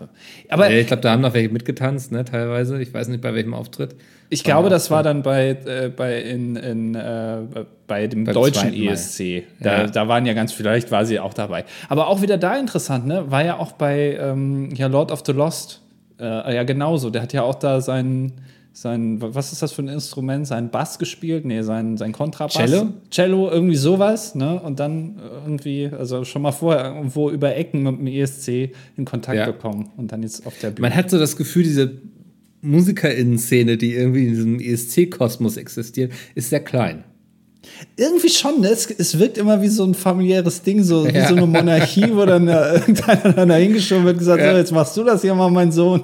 Aber 0.49 0.71
ich 0.71 0.87
glaube, 0.87 1.03
da 1.03 1.13
haben 1.13 1.23
noch 1.23 1.35
welche 1.35 1.49
mitgetanzt, 1.49 2.13
ne, 2.13 2.25
teilweise. 2.25 2.81
Ich 2.81 2.93
weiß 2.93 3.09
nicht, 3.09 3.21
bei 3.23 3.35
welchem 3.35 3.55
Auftritt. 3.55 3.95
Ich 4.31 4.43
glaube, 4.43 4.69
das 4.69 4.91
war 4.91 5.03
dann 5.03 5.23
bei, 5.23 5.51
äh, 5.65 5.91
bei, 5.95 6.21
in, 6.21 6.57
in, 6.57 6.95
äh, 6.95 7.39
bei 7.87 8.07
dem 8.09 8.25
Beim 8.25 8.35
deutschen 8.35 8.75
ESC. 8.75 9.45
Da, 9.61 9.83
ja. 9.83 9.87
da 9.87 10.09
waren 10.09 10.27
ja 10.27 10.33
ganz, 10.33 10.53
vielleicht 10.53 10.91
war 10.91 11.05
sie 11.05 11.21
auch 11.21 11.35
dabei. 11.35 11.65
Aber 11.89 12.09
auch 12.09 12.23
wieder 12.23 12.39
da 12.39 12.57
interessant, 12.57 13.07
ne? 13.07 13.31
War 13.31 13.45
ja 13.45 13.59
auch 13.59 13.73
bei 13.73 14.19
ähm, 14.21 14.71
ja, 14.75 14.87
Lord 14.89 15.13
of 15.13 15.23
the 15.25 15.33
Lost 15.33 15.83
äh, 16.21 16.55
ja, 16.55 16.63
genauso. 16.63 17.11
Der 17.11 17.23
hat 17.23 17.33
ja 17.33 17.43
auch 17.43 17.57
da 17.57 17.81
seinen, 17.81 18.33
sein, 18.77 19.19
was 19.21 19.53
ist 19.53 19.63
das 19.63 19.73
für 19.73 19.83
ein 19.83 19.89
Instrument? 19.89 20.47
Sein 20.49 20.69
Bass 20.71 20.99
gespielt? 20.99 21.45
Nee, 21.45 21.63
sein, 21.63 21.97
sein 21.97 22.11
Kontrabass. 22.13 22.55
Cello? 22.55 22.89
Cello, 23.09 23.49
irgendwie 23.49 23.77
sowas, 23.77 24.35
ne? 24.35 24.61
Und 24.61 24.81
dann 24.81 25.21
irgendwie, 25.47 25.89
also 25.97 26.25
schon 26.25 26.43
mal 26.43 26.51
vorher 26.51 26.93
irgendwo 26.95 27.31
über 27.31 27.55
Ecken 27.55 27.85
mit 27.85 27.99
dem 28.01 28.07
ESC 28.09 28.73
in 28.97 29.05
Kontakt 29.05 29.39
Ja. 29.39 29.47
bekommen 29.47 29.91
und 29.97 30.11
dann 30.11 30.23
jetzt 30.25 30.45
auf 30.45 30.59
der 30.59 30.71
Bühne. 30.71 30.89
Man 30.89 30.97
hat 30.97 31.09
so 31.09 31.19
das 31.21 31.37
Gefühl, 31.37 31.63
diese 31.63 32.01
MusikerInnen-Szene, 32.63 33.77
die 33.77 33.95
irgendwie 33.95 34.27
in 34.27 34.31
diesem 34.35 34.59
ESC-Kosmos 34.61 35.57
existiert, 35.57 36.13
ist 36.35 36.51
sehr 36.51 36.61
klein. 36.61 37.05
Irgendwie 37.97 38.29
schon, 38.29 38.61
ne? 38.61 38.69
es, 38.69 38.91
es 38.91 39.19
wirkt 39.19 39.39
immer 39.39 39.61
wie 39.63 39.69
so 39.69 39.85
ein 39.85 39.95
familiäres 39.95 40.63
Ding, 40.63 40.83
so 40.83 41.07
wie 41.07 41.15
Ja. 41.17 41.29
so 41.29 41.37
eine 41.37 41.47
Monarchie, 41.47 42.11
wo 42.13 42.25
dann 42.25 42.49
äh, 42.49 42.75
irgendeiner 42.75 43.47
da 43.47 43.55
hingeschoben 43.55 44.05
wird 44.05 44.15
und 44.15 44.19
gesagt, 44.21 44.43
Ja. 44.43 44.53
so, 44.53 44.59
jetzt 44.59 44.73
machst 44.73 44.97
du 44.97 45.05
das 45.05 45.23
hier 45.23 45.35
mal, 45.35 45.51
mein 45.51 45.71
Sohn. 45.73 46.03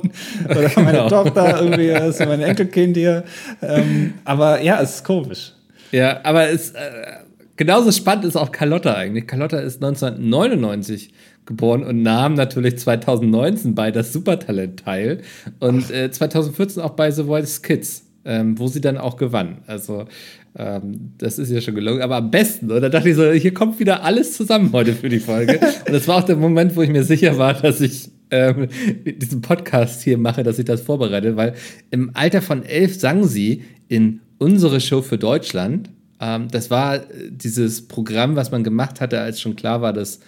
Oder 0.48 0.70
meine 0.76 0.92
Genau. 0.98 1.08
Tochter, 1.08 1.60
irgendwie, 1.62 1.88
das 1.88 2.20
ist 2.20 2.26
mein 2.26 2.40
Enkelkind 2.42 2.96
hier. 2.96 3.24
Ähm, 3.62 4.14
aber 4.24 4.60
ja, 4.62 4.80
es 4.80 4.96
ist 4.96 5.04
komisch. 5.04 5.52
Ja, 5.92 6.20
aber 6.22 6.48
es, 6.50 6.70
äh, 6.70 6.78
genauso 7.56 7.90
spannend 7.92 8.24
ist 8.24 8.36
auch 8.36 8.52
Carlotta 8.52 8.94
eigentlich. 8.94 9.26
Carlotta 9.26 9.58
ist 9.58 9.82
1999 9.82 11.12
geboren 11.46 11.82
und 11.82 12.02
nahm 12.02 12.34
natürlich 12.34 12.78
2019 12.78 13.74
bei 13.74 13.90
das 13.90 14.12
Supertalent 14.12 14.80
teil 14.84 15.22
und 15.58 15.90
äh, 15.90 16.10
2014 16.10 16.80
auch 16.82 16.90
bei 16.90 17.10
The 17.10 17.24
Voice 17.24 17.62
Kids, 17.62 18.04
ähm, 18.24 18.58
wo 18.58 18.68
sie 18.68 18.80
dann 18.80 18.98
auch 18.98 19.16
gewann. 19.16 19.58
Also 19.66 20.06
ähm, 20.56 21.12
das 21.18 21.38
ist 21.38 21.50
ja 21.50 21.60
schon 21.60 21.74
gelungen. 21.74 22.02
Aber 22.02 22.16
am 22.16 22.30
besten, 22.30 22.70
oder 22.70 22.90
dachte 22.90 23.08
ich 23.10 23.16
so, 23.16 23.30
hier 23.32 23.54
kommt 23.54 23.78
wieder 23.78 24.02
alles 24.02 24.36
zusammen 24.36 24.70
heute 24.72 24.94
für 24.94 25.08
die 25.08 25.20
Folge. 25.20 25.60
und 25.86 25.92
das 25.92 26.08
war 26.08 26.18
auch 26.18 26.24
der 26.24 26.36
Moment, 26.36 26.76
wo 26.76 26.82
ich 26.82 26.90
mir 26.90 27.04
sicher 27.04 27.38
war, 27.38 27.54
dass 27.54 27.80
ich 27.80 28.10
ähm, 28.30 28.68
diesen 29.04 29.40
Podcast 29.40 30.02
hier 30.02 30.18
mache, 30.18 30.42
dass 30.42 30.58
ich 30.58 30.64
das 30.64 30.82
vorbereite, 30.82 31.36
weil 31.36 31.54
im 31.90 32.10
Alter 32.14 32.42
von 32.42 32.62
elf 32.62 32.98
sang 32.98 33.24
sie 33.24 33.64
in 33.88 34.20
unsere 34.38 34.80
Show 34.80 35.02
für 35.02 35.18
Deutschland. 35.18 35.90
Ähm, 36.20 36.48
das 36.50 36.70
war 36.70 36.96
äh, 36.96 37.30
dieses 37.30 37.86
Programm, 37.88 38.36
was 38.36 38.50
man 38.50 38.64
gemacht 38.64 39.00
hatte, 39.00 39.20
als 39.20 39.40
schon 39.40 39.56
klar 39.56 39.82
war, 39.82 39.92
dass 39.92 40.20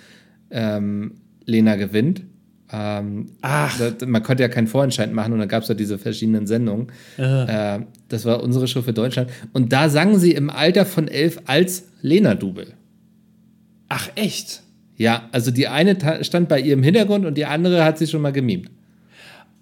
ähm, 0.50 1.14
Lena 1.44 1.76
gewinnt. 1.76 2.22
Ähm, 2.72 3.32
Ach. 3.42 3.78
da- 3.78 4.06
man 4.06 4.22
konnte 4.22 4.42
ja 4.42 4.48
keinen 4.48 4.66
Vorentscheid 4.66 5.12
machen 5.12 5.32
und 5.34 5.38
dann 5.40 5.48
gab 5.48 5.62
es 5.62 5.68
ja 5.68 5.74
diese 5.74 5.98
verschiedenen 5.98 6.46
Sendungen. 6.46 6.88
Äh, 7.18 7.80
das 8.08 8.24
war 8.24 8.42
unsere 8.42 8.66
Show 8.66 8.82
für 8.82 8.92
Deutschland. 8.92 9.30
Und 9.52 9.72
da 9.72 9.88
sang 9.88 10.18
sie 10.18 10.32
im 10.32 10.48
Alter 10.50 10.86
von 10.86 11.08
elf 11.08 11.38
als 11.46 11.84
Lena-Double. 12.00 12.68
Ach, 13.88 14.08
echt? 14.14 14.62
Ja, 14.96 15.28
also 15.32 15.50
die 15.50 15.68
eine 15.68 15.98
ta- 15.98 16.22
stand 16.24 16.48
bei 16.48 16.60
ihr 16.60 16.72
im 16.74 16.82
Hintergrund 16.82 17.26
und 17.26 17.36
die 17.36 17.44
andere 17.46 17.84
hat 17.84 17.98
sie 17.98 18.06
schon 18.06 18.22
mal 18.22 18.32
gemimt. 18.32 18.70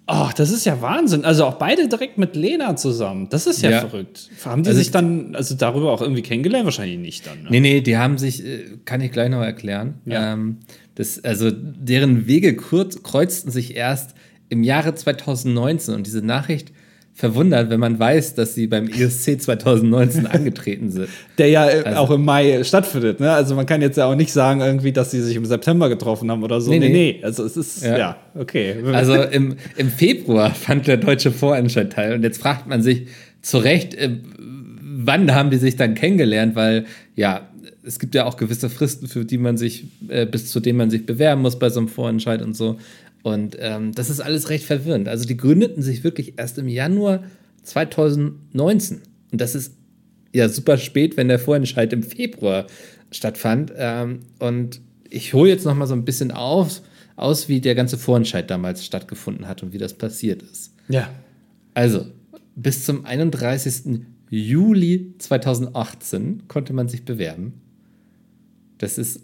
Oh, 0.07 0.29
das 0.35 0.51
ist 0.51 0.65
ja 0.65 0.81
Wahnsinn. 0.81 1.23
Also 1.23 1.45
auch 1.45 1.53
beide 1.53 1.87
direkt 1.87 2.17
mit 2.17 2.35
Lena 2.35 2.75
zusammen. 2.75 3.27
Das 3.29 3.47
ist 3.47 3.61
ja, 3.61 3.69
Ja. 3.69 3.79
verrückt. 3.81 4.29
Haben 4.43 4.63
die 4.63 4.69
Also 4.69 4.79
sich 4.79 4.87
ich- 4.87 4.91
dann 4.91 5.35
also 5.35 5.55
darüber 5.55 5.91
auch 5.91 6.01
irgendwie 6.01 6.21
kennengelernt? 6.21 6.65
Wahrscheinlich 6.65 6.97
nicht 6.99 7.25
dann. 7.27 7.43
Ne? 7.43 7.47
Nee, 7.49 7.59
nee, 7.61 7.81
die 7.81 7.97
haben 7.97 8.17
sich, 8.17 8.43
äh, 8.45 8.63
kann 8.83 8.99
ich 8.99 9.11
gleich 9.11 9.29
noch 9.29 9.41
erklären. 9.41 9.95
Ja. 10.05 10.33
Ähm, 10.33 10.57
das, 10.95 11.23
also 11.23 11.49
deren 11.51 12.27
Wege 12.27 12.55
kurz, 12.55 13.01
kreuzten 13.03 13.51
sich 13.51 13.75
erst 13.75 14.13
im 14.49 14.63
Jahre 14.63 14.93
2019 14.93 15.95
und 15.95 16.05
diese 16.05 16.21
Nachricht 16.25 16.71
verwundert, 17.13 17.69
wenn 17.69 17.79
man 17.79 17.99
weiß, 17.99 18.35
dass 18.35 18.55
sie 18.55 18.67
beim 18.67 18.87
ESC 18.87 19.39
2019 19.41 20.27
angetreten 20.27 20.89
sind. 20.89 21.07
Der 21.37 21.47
ja 21.49 21.69
äh, 21.69 21.83
Also- 21.83 21.99
auch 21.99 22.11
im 22.11 22.23
Mai 22.25 22.63
stattfindet. 22.63 23.19
Ne? 23.19 23.31
Also 23.31 23.53
man 23.55 23.65
kann 23.65 23.81
jetzt 23.81 23.97
ja 23.97 24.05
auch 24.05 24.15
nicht 24.15 24.31
sagen, 24.33 24.61
irgendwie, 24.61 24.91
dass 24.91 25.11
sie 25.11 25.21
sich 25.21 25.35
im 25.35 25.45
September 25.45 25.89
getroffen 25.89 26.31
haben 26.31 26.41
oder 26.43 26.61
so. 26.61 26.71
Nee, 26.71 26.79
Nee, 26.79 26.87
nee. 26.89 27.17
nee. 27.19 27.23
Also 27.23 27.43
es 27.45 27.57
ist, 27.57 27.83
ja, 27.83 27.97
Ja. 27.97 28.17
okay. 28.35 28.75
Also 28.93 29.15
im, 29.15 29.55
im 29.77 29.89
Februar 29.89 30.53
fand 30.53 30.87
der 30.87 30.97
deutsche 30.97 31.31
Vorentscheid 31.31 31.91
teil 31.91 32.13
und 32.15 32.23
jetzt 32.23 32.41
fragt 32.41 32.67
man 32.67 32.81
sich 32.81 33.07
zu 33.41 33.57
Recht, 33.57 33.93
äh, 33.95 34.17
wann 35.03 35.33
haben 35.33 35.49
die 35.49 35.57
sich 35.57 35.75
dann 35.75 35.95
kennengelernt, 35.95 36.55
weil 36.55 36.85
ja, 37.15 37.49
es 37.83 37.99
gibt 37.99 38.15
ja 38.15 38.25
auch 38.25 38.37
gewisse 38.37 38.69
Fristen, 38.69 39.07
für 39.07 39.25
die 39.25 39.37
man 39.37 39.57
sich, 39.57 39.85
äh, 40.07 40.25
bis 40.25 40.51
zu 40.51 40.59
denen 40.59 40.77
man 40.77 40.91
sich 40.91 41.05
bewerben 41.05 41.41
muss 41.41 41.59
bei 41.59 41.69
so 41.69 41.79
einem 41.79 41.89
Vorentscheid 41.89 42.41
und 42.41 42.55
so. 42.55 42.77
Und 43.23 43.57
ähm, 43.59 43.93
das 43.93 44.09
ist 44.09 44.19
alles 44.19 44.49
recht 44.49 44.65
verwirrend. 44.65 45.07
Also 45.07 45.25
die 45.25 45.37
gründeten 45.37 45.83
sich 45.83 46.03
wirklich 46.03 46.33
erst 46.37 46.57
im 46.57 46.67
Januar 46.67 47.23
2019. 47.63 49.01
Und 49.31 49.41
das 49.41 49.55
ist 49.55 49.73
ja 50.33 50.49
super 50.49 50.77
spät, 50.77 51.17
wenn 51.17 51.27
der 51.27 51.39
Vorentscheid 51.39 51.93
im 51.93 52.03
Februar 52.03 52.67
stattfand. 53.11 53.73
Ähm, 53.75 54.21
und 54.39 54.81
ich 55.09 55.33
hole 55.33 55.49
jetzt 55.49 55.65
noch 55.65 55.75
mal 55.75 55.87
so 55.87 55.93
ein 55.93 56.05
bisschen 56.05 56.31
auf, 56.31 56.81
aus, 57.15 57.49
wie 57.49 57.61
der 57.61 57.75
ganze 57.75 57.97
Vorentscheid 57.97 58.49
damals 58.49 58.85
stattgefunden 58.85 59.47
hat 59.47 59.61
und 59.61 59.73
wie 59.73 59.77
das 59.77 59.93
passiert 59.93 60.41
ist. 60.43 60.73
ja. 60.89 61.09
Also, 61.73 62.05
bis 62.55 62.83
zum 62.83 63.05
31. 63.05 64.01
Juli 64.29 65.13
2018 65.19 66.49
konnte 66.49 66.73
man 66.73 66.89
sich 66.89 67.05
bewerben. 67.05 67.61
Das 68.81 68.97
ist 68.97 69.21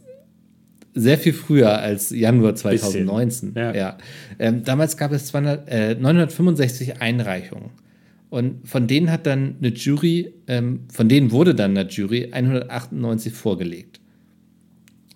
sehr 0.94 1.18
viel 1.18 1.34
früher 1.34 1.78
als 1.80 2.10
Januar 2.10 2.56
2019. 2.56 3.54
Bisschen, 3.54 3.56
ja. 3.56 3.76
Ja. 3.76 3.98
Ähm, 4.40 4.64
damals 4.64 4.98
gab 4.98 5.12
es 5.12 5.28
200, 5.28 5.70
äh, 5.70 5.96
965 5.96 7.02
Einreichungen. 7.02 7.70
Und 8.30 8.68
von 8.68 8.88
denen 8.88 9.12
hat 9.12 9.26
dann 9.26 9.56
eine 9.60 9.70
Jury, 9.70 10.34
ähm, 10.48 10.82
von 10.92 11.08
denen 11.08 11.32
wurde 11.32 11.56
dann 11.56 11.76
der 11.76 11.88
Jury 11.88 12.30
198 12.32 13.34
vorgelegt. 13.34 14.00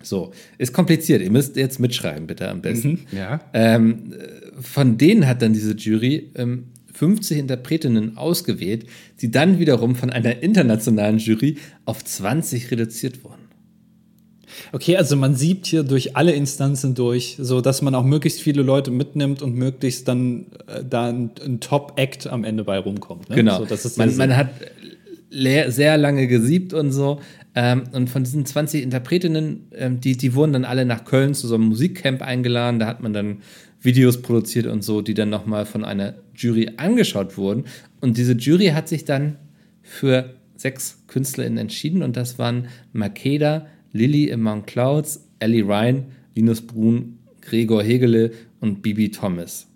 So, 0.03 0.31
ist 0.57 0.73
kompliziert. 0.73 1.21
Ihr 1.21 1.31
müsst 1.31 1.55
jetzt 1.57 1.79
mitschreiben, 1.79 2.25
bitte 2.27 2.49
am 2.49 2.61
besten. 2.61 3.01
Ja. 3.11 3.41
Ähm, 3.53 4.13
äh, 4.13 4.61
von 4.61 4.97
denen 4.97 5.27
hat 5.27 5.41
dann 5.41 5.53
diese 5.53 5.75
Jury 5.75 6.31
ähm, 6.35 6.65
50 6.93 7.37
Interpretinnen 7.37 8.17
ausgewählt, 8.17 8.85
die 9.21 9.31
dann 9.31 9.59
wiederum 9.59 9.95
von 9.95 10.09
einer 10.09 10.41
internationalen 10.41 11.17
Jury 11.17 11.57
auf 11.85 12.03
20 12.03 12.71
reduziert 12.71 13.23
wurden. 13.23 13.40
Okay, 14.71 14.97
also 14.97 15.15
man 15.15 15.35
siebt 15.35 15.65
hier 15.65 15.83
durch 15.83 16.15
alle 16.15 16.31
Instanzen 16.33 16.95
durch, 16.95 17.37
so 17.39 17.61
dass 17.61 17.81
man 17.81 17.95
auch 17.95 18.03
möglichst 18.03 18.41
viele 18.41 18.61
Leute 18.61 18.91
mitnimmt 18.91 19.41
und 19.41 19.55
möglichst 19.55 20.07
dann 20.07 20.47
äh, 20.67 20.83
da 20.87 21.09
ein, 21.09 21.31
ein 21.45 21.59
Top-Act 21.59 22.27
am 22.27 22.43
Ende 22.43 22.63
bei 22.63 22.77
rumkommt. 22.77 23.29
Ne? 23.29 23.35
Genau. 23.35 23.59
So, 23.59 23.65
das 23.65 23.85
ist 23.85 23.97
man, 23.97 24.15
man 24.17 24.35
hat 24.35 24.49
sehr 25.31 25.97
lange 25.97 26.27
gesiebt 26.27 26.73
und 26.73 26.91
so. 26.91 27.19
Ähm, 27.53 27.83
und 27.91 28.09
von 28.09 28.23
diesen 28.23 28.45
20 28.45 28.83
Interpretinnen, 28.83 29.67
ähm, 29.73 29.99
die, 29.99 30.15
die 30.15 30.35
wurden 30.35 30.53
dann 30.53 30.65
alle 30.65 30.85
nach 30.85 31.05
Köln 31.05 31.33
zu 31.33 31.47
so 31.47 31.55
einem 31.55 31.65
Musikcamp 31.65 32.21
eingeladen. 32.21 32.79
Da 32.79 32.87
hat 32.87 33.01
man 33.01 33.13
dann 33.13 33.37
Videos 33.81 34.21
produziert 34.21 34.67
und 34.67 34.83
so, 34.83 35.01
die 35.01 35.13
dann 35.13 35.29
nochmal 35.29 35.65
von 35.65 35.83
einer 35.83 36.13
Jury 36.35 36.71
angeschaut 36.77 37.37
wurden. 37.37 37.65
Und 37.99 38.17
diese 38.17 38.33
Jury 38.33 38.67
hat 38.67 38.87
sich 38.87 39.05
dann 39.05 39.37
für 39.81 40.35
sechs 40.55 41.03
KünstlerInnen 41.07 41.57
entschieden 41.57 42.03
und 42.03 42.15
das 42.15 42.37
waren 42.37 42.67
Makeda, 42.93 43.65
Lily 43.93 44.31
Among 44.31 44.65
Clouds, 44.65 45.21
Ellie 45.39 45.61
Ryan, 45.61 46.05
Linus 46.35 46.61
Brun, 46.61 47.17
Gregor 47.41 47.83
Hegele 47.83 48.31
und 48.59 48.81
Bibi 48.81 49.11
Thomas. 49.11 49.67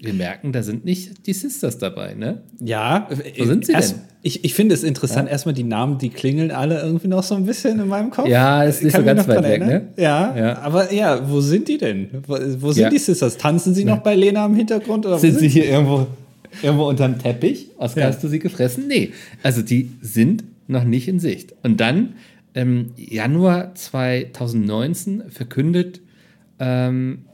Wir 0.00 0.12
merken, 0.12 0.52
da 0.52 0.62
sind 0.62 0.84
nicht 0.84 1.26
die 1.26 1.32
Sisters 1.32 1.78
dabei, 1.78 2.12
ne? 2.14 2.42
Ja, 2.60 3.08
Wo 3.38 3.44
sind 3.46 3.64
sie 3.64 3.72
erst, 3.72 3.92
denn? 3.94 4.00
Ich, 4.20 4.44
ich 4.44 4.52
finde 4.54 4.74
es 4.74 4.84
interessant, 4.84 5.30
erstmal 5.30 5.54
die 5.54 5.64
Namen, 5.64 5.96
die 5.98 6.10
klingeln 6.10 6.50
alle 6.50 6.80
irgendwie 6.82 7.08
noch 7.08 7.22
so 7.22 7.34
ein 7.34 7.46
bisschen 7.46 7.80
in 7.80 7.88
meinem 7.88 8.10
Kopf. 8.10 8.28
Ja, 8.28 8.64
ist 8.64 8.82
nicht 8.82 8.92
Kann 8.92 9.00
so 9.02 9.06
ganz 9.06 9.26
weit 9.26 9.42
weg, 9.44 9.60
ne? 9.60 9.88
Ja, 9.96 10.36
Ja. 10.36 10.58
aber 10.58 10.92
ja, 10.92 11.30
wo 11.30 11.40
sind 11.40 11.68
die 11.68 11.78
denn? 11.78 12.08
Wo, 12.26 12.36
wo 12.58 12.72
sind 12.72 12.82
Ja. 12.84 12.90
die 12.90 12.98
Sisters? 12.98 13.38
Tanzen 13.38 13.74
sie 13.74 13.84
noch 13.86 13.98
bei 13.98 14.14
Lena 14.14 14.44
im 14.44 14.54
Hintergrund? 14.54 15.06
Oder 15.06 15.14
wo 15.16 15.18
Sind 15.20 15.38
sie 15.38 15.48
hier 15.48 15.64
irgendwo, 15.70 16.06
irgendwo 16.62 16.86
unterm 16.88 17.18
Teppich? 17.18 17.68
Oskar, 17.78 18.02
Ja. 18.04 18.08
hast 18.10 18.22
du 18.22 18.28
sie 18.28 18.38
gefressen? 18.38 18.84
Nee. 18.88 19.12
Also 19.42 19.62
die 19.62 19.90
sind 20.02 20.44
noch 20.68 20.84
nicht 20.84 21.08
in 21.08 21.18
Sicht. 21.18 21.54
Und 21.62 21.80
dann, 21.80 22.10
im 22.54 22.92
Januar 22.96 23.74
2019, 23.74 25.30
verkündet 25.30 26.00
ähm, 26.58 27.26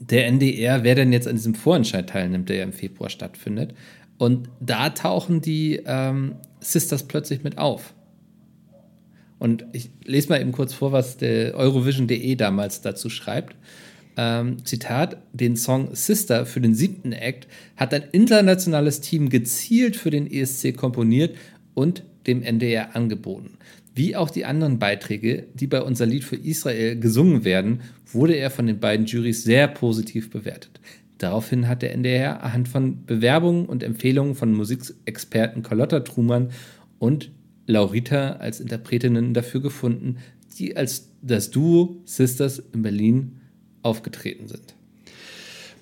der 0.00 0.26
NDR, 0.26 0.82
wer 0.82 0.94
denn 0.94 1.12
jetzt 1.12 1.28
an 1.28 1.36
diesem 1.36 1.54
Vorentscheid 1.54 2.08
teilnimmt, 2.08 2.48
der 2.48 2.56
ja 2.56 2.64
im 2.64 2.72
Februar 2.72 3.10
stattfindet. 3.10 3.74
Und 4.18 4.50
da 4.60 4.90
tauchen 4.90 5.40
die 5.40 5.80
ähm, 5.86 6.34
Sisters 6.60 7.04
plötzlich 7.04 7.44
mit 7.44 7.58
auf. 7.58 7.94
Und 9.38 9.64
ich 9.72 9.90
lese 10.04 10.28
mal 10.28 10.40
eben 10.40 10.52
kurz 10.52 10.74
vor, 10.74 10.92
was 10.92 11.16
der 11.16 11.54
Eurovision.de 11.54 12.34
damals 12.34 12.82
dazu 12.82 13.08
schreibt. 13.08 13.56
Ähm, 14.16 14.64
Zitat: 14.64 15.16
Den 15.32 15.56
Song 15.56 15.94
Sister 15.94 16.44
für 16.44 16.60
den 16.60 16.74
siebten 16.74 17.12
Act 17.12 17.46
hat 17.76 17.94
ein 17.94 18.04
internationales 18.12 19.00
Team 19.00 19.30
gezielt 19.30 19.96
für 19.96 20.10
den 20.10 20.30
ESC 20.30 20.76
komponiert 20.76 21.36
und 21.74 22.02
dem 22.26 22.42
NDR 22.42 22.94
angeboten. 22.94 23.56
Wie 24.00 24.16
auch 24.16 24.30
die 24.30 24.46
anderen 24.46 24.78
Beiträge, 24.78 25.48
die 25.52 25.66
bei 25.66 25.82
unser 25.82 26.06
Lied 26.06 26.24
für 26.24 26.36
Israel 26.36 26.98
gesungen 26.98 27.44
werden, 27.44 27.82
wurde 28.10 28.32
er 28.32 28.48
von 28.50 28.66
den 28.66 28.80
beiden 28.80 29.04
Jurys 29.04 29.44
sehr 29.44 29.68
positiv 29.68 30.30
bewertet. 30.30 30.80
Daraufhin 31.18 31.68
hat 31.68 31.82
der 31.82 31.92
NDR 31.92 32.42
anhand 32.42 32.66
von 32.68 33.04
Bewerbungen 33.04 33.66
und 33.66 33.82
Empfehlungen 33.82 34.34
von 34.34 34.54
Musikexperten 34.54 35.62
Carlotta 35.62 36.00
Trumann 36.00 36.48
und 36.98 37.30
Laurita 37.66 38.36
als 38.36 38.58
Interpretinnen 38.60 39.34
dafür 39.34 39.60
gefunden, 39.60 40.16
die 40.58 40.78
als 40.78 41.10
das 41.20 41.50
Duo 41.50 42.00
Sisters 42.06 42.58
in 42.72 42.80
Berlin 42.80 43.36
aufgetreten 43.82 44.48
sind. 44.48 44.76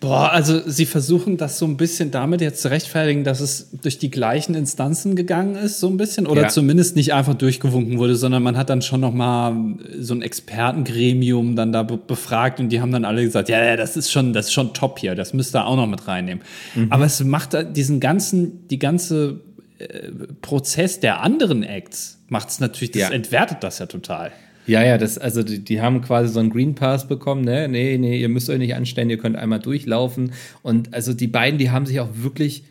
Boah, 0.01 0.31
also 0.31 0.61
sie 0.65 0.87
versuchen 0.87 1.39
das 1.39 1.59
so 1.59 1.67
ein 1.67 1.77
bisschen 1.77 2.13
damit 2.13 2.41
jetzt 2.41 2.63
zu 2.63 2.71
rechtfertigen, 2.71 3.25
dass 3.25 3.41
es 3.41 3.69
durch 3.83 3.99
die 3.99 4.11
gleichen 4.13 4.55
Instanzen 4.55 5.17
gegangen 5.17 5.57
ist, 5.57 5.81
so 5.81 5.89
ein 5.89 5.97
bisschen, 5.97 6.29
oder 6.29 6.43
Ja. 6.43 6.49
zumindest 6.49 6.95
nicht 6.95 7.13
einfach 7.15 7.35
durchgewunken 7.35 7.99
wurde, 7.99 8.15
sondern 8.15 8.45
man 8.45 8.57
hat 8.57 8.71
dann 8.71 8.81
schon 8.81 9.01
noch 9.01 9.13
mal 9.13 9.57
so 9.99 10.15
ein 10.15 10.23
Expertengremium 10.23 11.57
dann 11.57 11.73
da 11.73 11.83
be 11.83 11.97
befragt 11.97 12.61
und 12.61 12.69
die 12.69 12.81
haben 12.81 12.93
dann 12.93 13.05
alle 13.05 13.25
gesagt, 13.25 13.49
ja, 13.49 13.63
ja, 13.65 13.77
das 13.77 13.97
ist 13.97 14.13
schon, 14.13 14.33
das 14.33 14.47
ist 14.47 14.53
schon 14.53 14.73
top 14.73 15.01
hier, 15.01 15.17
das 15.17 15.33
müsst 15.35 15.57
ihr 15.57 15.67
auch 15.67 15.77
noch 15.77 15.89
mit 15.89 16.07
reinnehmen. 16.07 16.43
Aber 16.91 17.05
es 17.05 17.23
macht 17.25 17.57
diesen 17.77 17.99
ganzen, 17.99 18.69
die 18.69 18.79
ganze 18.79 19.41
äh, 19.79 20.11
Prozess 20.43 21.01
der 21.01 21.23
anderen 21.23 21.63
Acts 21.65 22.19
macht 22.29 22.51
es 22.51 22.61
natürlich, 22.61 22.93
das 22.93 23.03
Ja. 23.03 23.09
entwertet 23.11 23.59
das 23.63 23.79
ja 23.81 23.87
total. 23.87 24.31
Ja, 24.69 24.85
ja, 24.85 24.99
das, 24.99 25.17
also 25.17 25.43
die, 25.43 25.65
die 25.65 25.81
haben 25.81 26.03
quasi 26.03 26.33
so 26.33 26.41
einen 26.41 26.51
Green 26.51 26.75
Pass 26.75 27.09
bekommen, 27.09 27.43
ne? 27.43 27.69
Nee, 27.69 27.97
nee, 27.97 28.21
ihr 28.21 28.29
müsst 28.29 28.51
euch 28.51 28.59
nicht 28.59 28.75
anstellen, 28.75 29.09
ihr 29.09 29.17
könnt 29.17 29.37
einmal 29.37 29.61
durchlaufen. 29.61 30.33
Und 30.63 30.93
also 30.93 31.15
die 31.15 31.27
beiden, 31.27 31.59
die 31.59 31.71
haben 31.71 31.87
sich 31.87 32.01
auch 32.01 32.11
wirklich, 32.13 32.65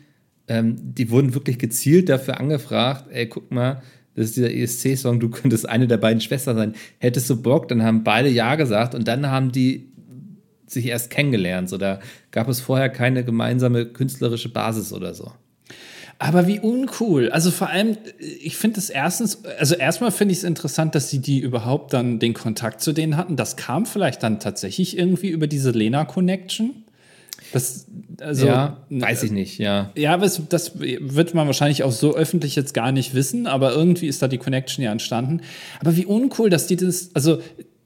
ähm, 0.46 0.76
die 0.78 1.10
wurden 1.10 1.34
wirklich 1.34 1.58
gezielt 1.58 2.08
dafür 2.08 2.38
angefragt, 2.38 3.06
ey, 3.10 3.26
guck 3.26 3.50
mal, 3.50 3.82
das 4.14 4.26
ist 4.26 4.36
dieser 4.36 4.54
ESC-Song, 4.54 5.18
du 5.18 5.28
könntest 5.28 5.68
eine 5.68 5.88
der 5.88 5.96
beiden 5.96 6.20
Schwestern 6.20 6.56
sein. 6.56 6.74
Hättest 6.98 7.28
du 7.30 7.42
Bock, 7.42 7.66
dann 7.66 7.82
haben 7.82 8.04
beide 8.04 8.28
Ja 8.28 8.54
gesagt 8.54 8.94
und 8.94 9.08
dann 9.08 9.28
haben 9.28 9.50
die 9.50 9.88
sich 10.66 10.86
erst 10.86 11.10
kennengelernt. 11.10 11.68
So, 11.68 11.78
da 11.78 11.98
gab 12.30 12.48
es 12.48 12.60
vorher 12.60 12.90
keine 12.90 13.24
gemeinsame 13.24 13.86
künstlerische 13.86 14.50
Basis 14.50 14.92
oder 14.92 15.14
so. 15.14 15.32
Aber 16.20 16.48
wie 16.48 16.58
uncool. 16.58 17.30
Also 17.30 17.52
vor 17.52 17.68
allem, 17.68 17.96
ich 18.18 18.56
finde 18.56 18.80
es 18.80 18.90
erstens, 18.90 19.44
also 19.44 19.76
erstmal 19.76 20.10
finde 20.10 20.32
ich 20.32 20.38
es 20.38 20.44
interessant, 20.44 20.96
dass 20.96 21.10
sie 21.10 21.20
die 21.20 21.38
überhaupt 21.38 21.92
dann 21.92 22.18
den 22.18 22.34
Kontakt 22.34 22.80
zu 22.80 22.92
denen 22.92 23.16
hatten. 23.16 23.36
Das 23.36 23.56
kam 23.56 23.86
vielleicht 23.86 24.22
dann 24.24 24.40
tatsächlich 24.40 24.98
irgendwie 24.98 25.28
über 25.28 25.46
diese 25.46 25.70
Lena-Connection. 25.70 26.82
Das, 27.52 27.86
also, 28.20 28.46
ja, 28.46 28.78
weiß 28.90 29.22
ich 29.22 29.30
nicht, 29.30 29.58
ja. 29.58 29.92
Ja, 29.96 30.12
aber 30.12 30.26
es, 30.26 30.42
das 30.48 30.72
wird 30.80 31.34
man 31.34 31.46
wahrscheinlich 31.46 31.84
auch 31.84 31.92
so 31.92 32.14
öffentlich 32.14 32.56
jetzt 32.56 32.74
gar 32.74 32.90
nicht 32.90 33.14
wissen, 33.14 33.46
aber 33.46 33.72
irgendwie 33.72 34.08
ist 34.08 34.20
da 34.20 34.28
die 34.28 34.38
Connection 34.38 34.84
ja 34.84 34.90
entstanden. 34.90 35.40
Aber 35.80 35.96
wie 35.96 36.04
uncool, 36.04 36.50
dass 36.50 36.66
die 36.66 36.76
das, 36.76 37.10
also 37.14 37.38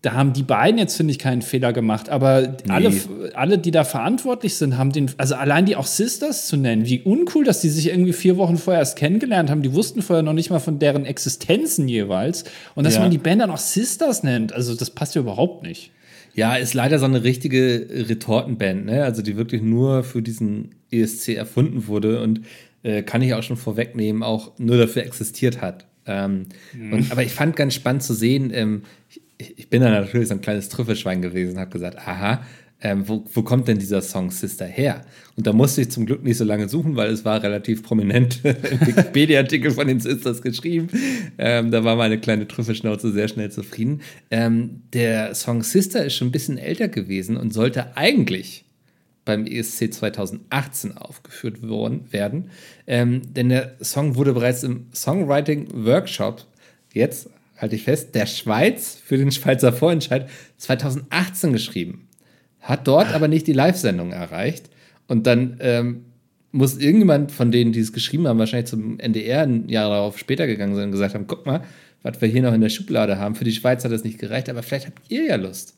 da 0.02 0.14
haben 0.14 0.32
die 0.32 0.42
beiden 0.42 0.78
jetzt, 0.78 0.96
finde 0.96 1.12
ich, 1.12 1.18
keinen 1.20 1.42
Fehler 1.42 1.72
gemacht, 1.72 2.08
aber 2.08 2.56
alle, 2.68 2.92
alle, 3.34 3.58
die 3.58 3.70
da 3.70 3.84
verantwortlich 3.84 4.56
sind, 4.56 4.76
haben 4.76 4.90
den, 4.92 5.10
also 5.16 5.36
allein 5.36 5.64
die 5.64 5.76
auch 5.76 5.86
Sisters 5.86 6.48
zu 6.48 6.56
nennen, 6.56 6.86
wie 6.86 7.00
uncool, 7.00 7.44
dass 7.44 7.60
die 7.60 7.68
sich 7.68 7.86
irgendwie 7.88 8.12
vier 8.12 8.36
Wochen 8.36 8.56
vorher 8.58 8.80
erst 8.80 8.96
kennengelernt 8.96 9.48
haben, 9.48 9.62
die 9.62 9.72
wussten 9.72 10.02
vorher 10.02 10.24
noch 10.24 10.32
nicht 10.32 10.50
mal 10.50 10.58
von 10.58 10.80
deren 10.80 11.04
Existenzen 11.06 11.86
jeweils 11.88 12.44
und 12.74 12.84
dass 12.84 12.94
Ja. 12.96 13.00
man 13.00 13.10
die 13.12 13.18
Band 13.18 13.42
dann 13.42 13.50
auch 13.52 13.58
Sisters 13.58 14.24
nennt, 14.24 14.52
also 14.52 14.74
das 14.74 14.90
passt 14.90 15.14
ja 15.14 15.20
überhaupt 15.20 15.62
nicht. 15.62 15.92
Ja, 16.34 16.56
ist 16.56 16.74
leider 16.74 16.98
so 16.98 17.04
eine 17.04 17.22
richtige 17.24 17.86
Retortenband, 18.08 18.86
ne? 18.86 19.04
Also 19.04 19.22
die 19.22 19.36
wirklich 19.36 19.62
nur 19.62 20.02
für 20.02 20.22
diesen 20.22 20.74
ESC 20.90 21.36
erfunden 21.36 21.86
wurde 21.86 22.22
und 22.22 22.40
äh, 22.82 23.02
kann 23.02 23.22
ich 23.22 23.34
auch 23.34 23.42
schon 23.42 23.56
vorwegnehmen, 23.56 24.22
auch 24.22 24.52
nur 24.58 24.78
dafür 24.78 25.04
existiert 25.04 25.60
hat. 25.60 25.86
Ähm, 26.06 26.46
und, 26.90 27.12
aber 27.12 27.22
ich 27.22 27.32
fand 27.32 27.54
ganz 27.54 27.74
spannend 27.74 28.02
zu 28.02 28.14
sehen, 28.14 28.50
ähm, 28.52 28.82
ich, 29.08 29.20
ich 29.38 29.68
bin 29.68 29.82
da 29.82 29.90
natürlich 29.90 30.28
so 30.28 30.34
ein 30.34 30.40
kleines 30.40 30.68
Trüffelschwein 30.68 31.22
gewesen, 31.22 31.58
habe 31.58 31.70
gesagt, 31.70 31.98
aha, 31.98 32.42
ähm, 32.84 33.08
wo, 33.08 33.24
wo 33.32 33.42
kommt 33.42 33.68
denn 33.68 33.78
dieser 33.78 34.02
Song 34.02 34.30
Sister 34.30 34.66
her? 34.66 35.02
Und 35.36 35.46
da 35.46 35.52
musste 35.52 35.82
ich 35.82 35.90
zum 35.90 36.04
Glück 36.04 36.24
nicht 36.24 36.36
so 36.36 36.44
lange 36.44 36.68
suchen, 36.68 36.96
weil 36.96 37.10
es 37.10 37.24
war 37.24 37.42
relativ 37.42 37.82
prominent 37.82 38.40
im 38.44 38.80
Wikipedia-Artikel 38.80 39.70
von 39.70 39.86
den 39.86 40.00
Sisters 40.00 40.42
geschrieben. 40.42 40.88
Ähm, 41.38 41.70
da 41.70 41.84
war 41.84 41.96
meine 41.96 42.18
kleine 42.18 42.48
Trüffelschnauze 42.48 43.12
sehr 43.12 43.28
schnell 43.28 43.50
zufrieden. 43.50 44.00
Ähm, 44.30 44.82
der 44.92 45.34
Song 45.34 45.62
Sister 45.62 46.04
ist 46.04 46.14
schon 46.14 46.28
ein 46.28 46.32
bisschen 46.32 46.58
älter 46.58 46.88
gewesen 46.88 47.36
und 47.36 47.54
sollte 47.54 47.96
eigentlich 47.96 48.64
beim 49.24 49.46
ESC 49.46 49.94
2018 49.94 50.96
aufgeführt 50.96 51.62
worden, 51.62 52.12
werden. 52.12 52.50
Ähm, 52.88 53.22
denn 53.34 53.48
der 53.48 53.76
Song 53.80 54.16
wurde 54.16 54.32
bereits 54.32 54.64
im 54.64 54.86
Songwriting-Workshop, 54.92 56.44
jetzt 56.92 57.30
halte 57.62 57.76
ich 57.76 57.84
fest, 57.84 58.14
der 58.14 58.26
Schweiz 58.26 58.98
für 59.02 59.16
den 59.16 59.30
Schweizer 59.32 59.72
Vorentscheid 59.72 60.28
2018 60.58 61.52
geschrieben. 61.52 62.08
Hat 62.60 62.86
dort 62.86 63.14
aber 63.14 63.28
nicht 63.28 63.46
die 63.46 63.52
Live-Sendung 63.52 64.12
erreicht. 64.12 64.68
Und 65.08 65.26
dann 65.26 65.56
ähm, 65.60 66.04
muss 66.50 66.76
irgendjemand 66.76 67.32
von 67.32 67.50
denen, 67.50 67.72
die 67.72 67.80
es 67.80 67.92
geschrieben 67.92 68.28
haben, 68.28 68.38
wahrscheinlich 68.38 68.68
zum 68.68 68.98
NDR 68.98 69.42
ein 69.42 69.68
Jahr 69.68 69.88
darauf 69.88 70.18
später 70.18 70.46
gegangen 70.46 70.74
sein 70.74 70.86
und 70.86 70.92
gesagt 70.92 71.14
haben: 71.14 71.26
guck 71.26 71.46
mal, 71.46 71.62
was 72.02 72.20
wir 72.20 72.28
hier 72.28 72.42
noch 72.42 72.52
in 72.52 72.60
der 72.60 72.68
Schublade 72.68 73.18
haben. 73.18 73.34
Für 73.34 73.44
die 73.44 73.52
Schweiz 73.52 73.84
hat 73.84 73.92
das 73.92 74.04
nicht 74.04 74.18
gereicht, 74.18 74.48
aber 74.48 74.62
vielleicht 74.62 74.86
habt 74.86 75.00
ihr 75.08 75.24
ja 75.24 75.36
Lust. 75.36 75.74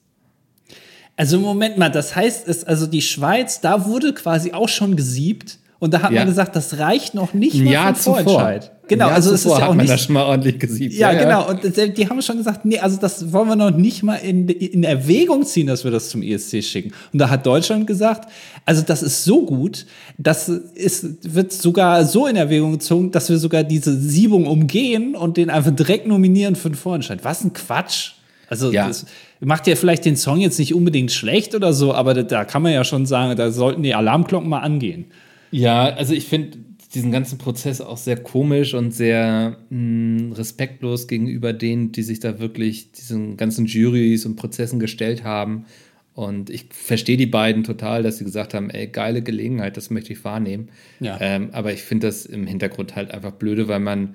Also 1.16 1.38
Moment 1.38 1.78
mal, 1.78 1.90
das 1.90 2.16
heißt, 2.16 2.48
es, 2.48 2.64
also 2.64 2.86
die 2.86 3.02
Schweiz, 3.02 3.60
da 3.60 3.86
wurde 3.86 4.14
quasi 4.14 4.52
auch 4.52 4.68
schon 4.68 4.96
gesiebt 4.96 5.58
und 5.78 5.94
da 5.94 6.02
hat 6.02 6.10
Ja. 6.10 6.20
man 6.20 6.28
gesagt, 6.28 6.56
das 6.56 6.78
reicht 6.78 7.14
noch 7.14 7.34
nicht 7.34 7.54
Ein 7.54 7.64
mal 7.64 7.72
Jahr 7.72 7.94
vom 7.94 8.16
zuvor. 8.16 8.60
Genau, 8.86 9.06
Jahr 9.06 9.14
also 9.14 9.32
es 9.32 9.44
ist 9.44 9.50
ja 9.50 9.56
hat 9.56 9.62
auch 9.64 9.68
man 9.68 9.78
nicht. 9.78 9.90
das 9.92 10.02
schon 10.04 10.14
mal 10.14 10.24
ordentlich 10.24 10.58
gesiebt. 10.58 10.94
ja, 10.94 11.12
genau. 11.14 11.48
Und 11.48 11.62
die 11.96 12.08
haben 12.08 12.20
schon 12.20 12.36
gesagt, 12.36 12.64
nee, 12.64 12.78
also 12.78 12.98
das 12.98 13.32
wollen 13.32 13.48
wir 13.48 13.56
noch 13.56 13.70
nicht 13.70 14.02
mal 14.02 14.16
in, 14.16 14.46
in 14.48 14.84
Erwägung 14.84 15.44
ziehen, 15.46 15.66
dass 15.66 15.84
wir 15.84 15.90
das 15.90 16.10
zum 16.10 16.22
ESC 16.22 16.62
schicken. 16.62 16.92
Und 17.12 17.18
da 17.18 17.30
hat 17.30 17.46
Deutschland 17.46 17.86
gesagt, 17.86 18.30
also 18.66 18.82
das 18.82 19.02
ist 19.02 19.24
so 19.24 19.44
gut, 19.46 19.86
das 20.18 20.48
ist, 20.48 21.34
wird 21.34 21.52
sogar 21.52 22.04
so 22.04 22.26
in 22.26 22.36
Erwägung 22.36 22.72
gezogen, 22.72 23.10
dass 23.10 23.30
wir 23.30 23.38
sogar 23.38 23.64
diese 23.64 23.98
Siebung 23.98 24.46
umgehen 24.46 25.14
und 25.14 25.36
den 25.38 25.48
einfach 25.50 25.70
direkt 25.72 26.06
nominieren 26.06 26.54
für 26.56 26.68
den 26.68 26.76
Vorentscheid. 26.76 27.20
Was 27.24 27.42
ein 27.44 27.52
Quatsch. 27.54 28.12
Also 28.48 28.70
Ja. 28.70 28.88
das 28.88 29.06
macht 29.40 29.66
ja 29.66 29.74
vielleicht 29.76 30.04
den 30.04 30.16
Song 30.16 30.38
jetzt 30.40 30.58
nicht 30.58 30.74
unbedingt 30.74 31.10
schlecht 31.10 31.54
oder 31.54 31.72
so, 31.72 31.94
aber 31.94 32.12
da, 32.12 32.22
da 32.22 32.44
kann 32.44 32.62
man 32.62 32.72
ja 32.72 32.84
schon 32.84 33.06
sagen, 33.06 33.34
da 33.36 33.50
sollten 33.50 33.82
die 33.82 33.94
Alarmglocken 33.94 34.48
mal 34.48 34.60
angehen. 34.60 35.06
Ja, 35.50 35.84
also 35.84 36.12
ich 36.12 36.26
finde 36.26 36.58
diesen 36.94 37.10
ganzen 37.10 37.38
Prozess 37.38 37.80
auch 37.80 37.96
sehr 37.96 38.16
komisch 38.16 38.74
und 38.74 38.92
sehr 38.92 39.58
mh, 39.70 40.34
respektlos 40.36 41.08
gegenüber 41.08 41.52
denen, 41.52 41.92
die 41.92 42.02
sich 42.02 42.20
da 42.20 42.38
wirklich 42.38 42.92
diesen 42.92 43.36
ganzen 43.36 43.66
Jurys 43.66 44.26
und 44.26 44.36
Prozessen 44.36 44.78
gestellt 44.78 45.24
haben. 45.24 45.66
Und 46.14 46.48
ich 46.48 46.66
verstehe 46.70 47.16
die 47.16 47.26
beiden 47.26 47.64
total, 47.64 48.04
dass 48.04 48.18
sie 48.18 48.24
gesagt 48.24 48.54
haben, 48.54 48.70
ey, 48.70 48.86
geile 48.86 49.22
Gelegenheit, 49.22 49.76
das 49.76 49.90
möchte 49.90 50.12
ich 50.12 50.24
wahrnehmen. 50.24 50.68
Ja. 51.00 51.18
Ähm, 51.20 51.48
aber 51.52 51.72
ich 51.72 51.82
finde 51.82 52.06
das 52.06 52.24
im 52.24 52.46
Hintergrund 52.46 52.94
halt 52.94 53.10
einfach 53.10 53.32
blöde, 53.32 53.66
weil 53.66 53.80
man 53.80 54.14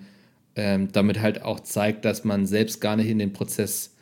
ähm, 0.55 0.87
damit 0.93 1.21
halt 1.21 1.41
auch 1.41 1.59
zeigt, 1.59 2.05
dass 2.05 2.23
man 2.23 2.45
selbst 2.45 2.79
gar 2.79 2.95
nicht 2.95 3.09
in 3.09 3.19
den 3.19 3.33
Prozess 3.33 3.95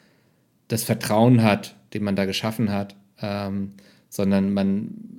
das 0.67 0.83
Vertrauen 0.83 1.41
hat, 1.41 1.75
den 1.93 2.03
man 2.03 2.15
da 2.15 2.25
geschaffen 2.25 2.71
hat, 2.71 2.95
ähm, 3.21 3.73
sondern 4.09 4.53
man 4.53 5.16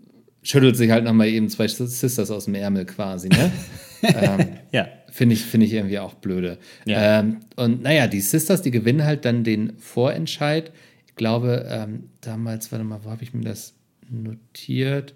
schüttelt 0.49 0.77
sich 0.77 0.91
halt 0.91 1.05
nochmal 1.05 1.29
eben 1.29 1.51
zwei 1.51 1.69
Sisters 1.69 2.31
aus 2.31 2.47
dem 2.47 2.55
Ärmel 2.55 2.87
quasi, 2.87 3.29
ne? 3.29 3.53
Ja. 4.71 4.87
Finde 5.11 5.35
ich, 5.35 5.43
finde 5.43 5.67
ich 5.67 5.73
irgendwie 5.73 5.99
auch 5.99 6.15
blöde. 6.15 6.59
Ja. 6.85 7.21
Ähm, 7.21 7.39
und 7.57 7.83
naja, 7.83 8.07
die 8.07 8.21
Sisters, 8.21 8.63
die 8.63 8.71
gewinnen 8.71 9.05
halt 9.05 9.25
dann 9.25 9.43
den 9.43 9.73
Vorentscheid. 9.79 10.71
Ich 11.07 11.17
glaube, 11.17 11.67
ähm, 11.69 12.05
damals, 12.21 12.71
warte 12.71 12.85
mal, 12.85 13.01
wo 13.03 13.11
habe 13.11 13.25
ich 13.25 13.35
mir 13.35 13.43
das 13.43 13.75
notiert? 14.09 15.15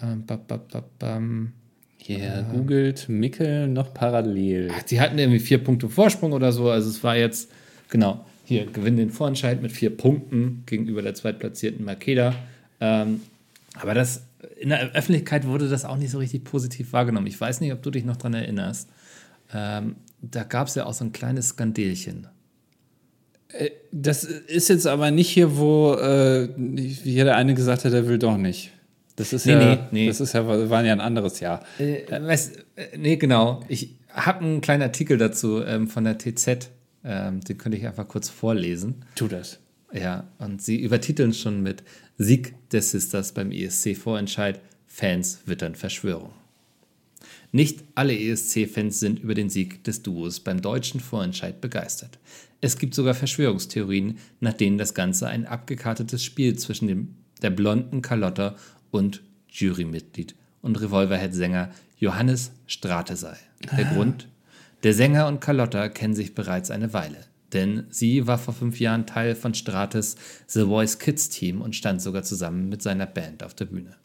Ähm, 0.00 0.24
bap, 0.26 0.46
bap, 0.46 0.70
bap, 0.70 0.98
bam. 1.00 1.54
Hier 1.98 2.46
googelt 2.52 3.08
Mickel 3.08 3.66
noch 3.66 3.92
parallel. 3.92 4.70
Ach, 4.72 4.82
die 4.84 5.00
hatten 5.00 5.18
irgendwie 5.18 5.40
vier 5.40 5.58
Punkte 5.58 5.88
Vorsprung 5.88 6.32
oder 6.32 6.52
so. 6.52 6.70
Also 6.70 6.88
es 6.88 7.02
war 7.02 7.16
jetzt, 7.16 7.50
genau, 7.88 8.24
hier 8.44 8.66
gewinnen 8.66 8.98
den 8.98 9.10
Vorentscheid 9.10 9.60
mit 9.60 9.72
vier 9.72 9.90
Punkten 9.90 10.62
gegenüber 10.66 11.02
der 11.02 11.14
zweitplatzierten 11.14 11.84
Makeda. 11.84 12.34
Ähm, 12.80 13.22
aber 13.74 13.94
das 13.94 14.22
in 14.58 14.68
der 14.70 14.92
Öffentlichkeit 14.92 15.46
wurde 15.46 15.68
das 15.68 15.84
auch 15.84 15.96
nicht 15.96 16.10
so 16.10 16.18
richtig 16.18 16.44
positiv 16.44 16.92
wahrgenommen. 16.92 17.26
Ich 17.26 17.40
weiß 17.40 17.60
nicht, 17.60 17.72
ob 17.72 17.82
du 17.82 17.90
dich 17.90 18.04
noch 18.04 18.16
dran 18.16 18.34
erinnerst. 18.34 18.88
Ähm, 19.52 19.96
da 20.20 20.44
gab 20.44 20.68
es 20.68 20.74
ja 20.74 20.86
auch 20.86 20.94
so 20.94 21.04
ein 21.04 21.12
kleines 21.12 21.50
Skandelchen. 21.50 22.28
Das 23.92 24.24
ist 24.24 24.68
jetzt 24.68 24.86
aber 24.86 25.10
nicht 25.10 25.28
hier, 25.28 25.56
wo 25.56 25.94
äh, 25.94 26.48
jeder 26.56 27.36
eine 27.36 27.54
gesagt 27.54 27.84
hat, 27.84 27.92
er 27.92 28.08
will 28.08 28.18
doch 28.18 28.36
nicht. 28.36 28.72
Das 29.16 29.32
ist 29.32 29.46
Nee, 29.46 29.52
ja, 29.52 29.58
nee, 29.58 29.78
nee. 29.92 30.06
das 30.08 30.20
ist 30.20 30.32
ja, 30.32 30.46
war 30.46 30.84
ja 30.84 30.92
ein 30.92 31.00
anderes 31.00 31.38
Jahr. 31.38 31.64
Äh, 31.78 32.02
weißt, 32.10 32.58
äh, 32.74 32.98
nee, 32.98 33.16
genau. 33.16 33.60
Ich 33.68 33.96
habe 34.08 34.44
einen 34.44 34.60
kleinen 34.60 34.82
Artikel 34.82 35.18
dazu 35.18 35.62
ähm, 35.62 35.86
von 35.86 36.04
der 36.04 36.18
TZ. 36.18 36.70
Ähm, 37.04 37.40
den 37.42 37.58
könnte 37.58 37.78
ich 37.78 37.86
einfach 37.86 38.08
kurz 38.08 38.28
vorlesen. 38.28 39.04
Tu 39.14 39.28
das. 39.28 39.60
Ja, 39.92 40.24
und 40.38 40.60
sie 40.60 40.80
übertiteln 40.80 41.32
schon 41.32 41.62
mit 41.62 41.84
Sieg 42.18 42.54
der 42.74 42.82
Sisters 42.82 43.32
beim 43.32 43.50
ESC-Vorentscheid. 43.50 44.60
Fans 44.86 45.40
wittern 45.46 45.74
Verschwörung. 45.74 46.30
Nicht 47.52 47.84
alle 47.94 48.18
ESC-Fans 48.18 49.00
sind 49.00 49.20
über 49.20 49.34
den 49.34 49.48
Sieg 49.48 49.84
des 49.84 50.02
Duos 50.02 50.40
beim 50.40 50.60
deutschen 50.60 51.00
Vorentscheid 51.00 51.60
begeistert. 51.60 52.18
Es 52.60 52.78
gibt 52.78 52.94
sogar 52.94 53.14
Verschwörungstheorien, 53.14 54.18
nach 54.40 54.52
denen 54.52 54.78
das 54.78 54.94
Ganze 54.94 55.28
ein 55.28 55.46
abgekartetes 55.46 56.22
Spiel 56.22 56.58
zwischen 56.58 56.88
dem, 56.88 57.14
der 57.42 57.50
blonden 57.50 58.02
Carlotta 58.02 58.56
und 58.90 59.22
Jurymitglied 59.48 60.34
und 60.62 60.80
Revolverhead-Sänger 60.80 61.70
Johannes 61.98 62.52
Strate 62.66 63.16
sei. 63.16 63.36
Der 63.76 63.84
Grund? 63.84 64.28
Der 64.82 64.92
Sänger 64.92 65.28
und 65.28 65.40
Carlotta 65.40 65.88
kennen 65.88 66.14
sich 66.14 66.34
bereits 66.34 66.70
eine 66.70 66.92
Weile. 66.92 67.18
Denn 67.54 67.84
sie 67.88 68.26
war 68.26 68.36
vor 68.36 68.52
fünf 68.52 68.80
Jahren 68.80 69.06
Teil 69.06 69.34
von 69.34 69.54
Strates 69.54 70.16
The 70.48 70.64
Voice 70.64 70.98
Kids 70.98 71.28
Team 71.28 71.62
und 71.62 71.76
stand 71.76 72.02
sogar 72.02 72.24
zusammen 72.24 72.68
mit 72.68 72.82
seiner 72.82 73.06
Band 73.06 73.42
auf 73.42 73.54
der 73.54 73.66
Bühne. 73.66 73.96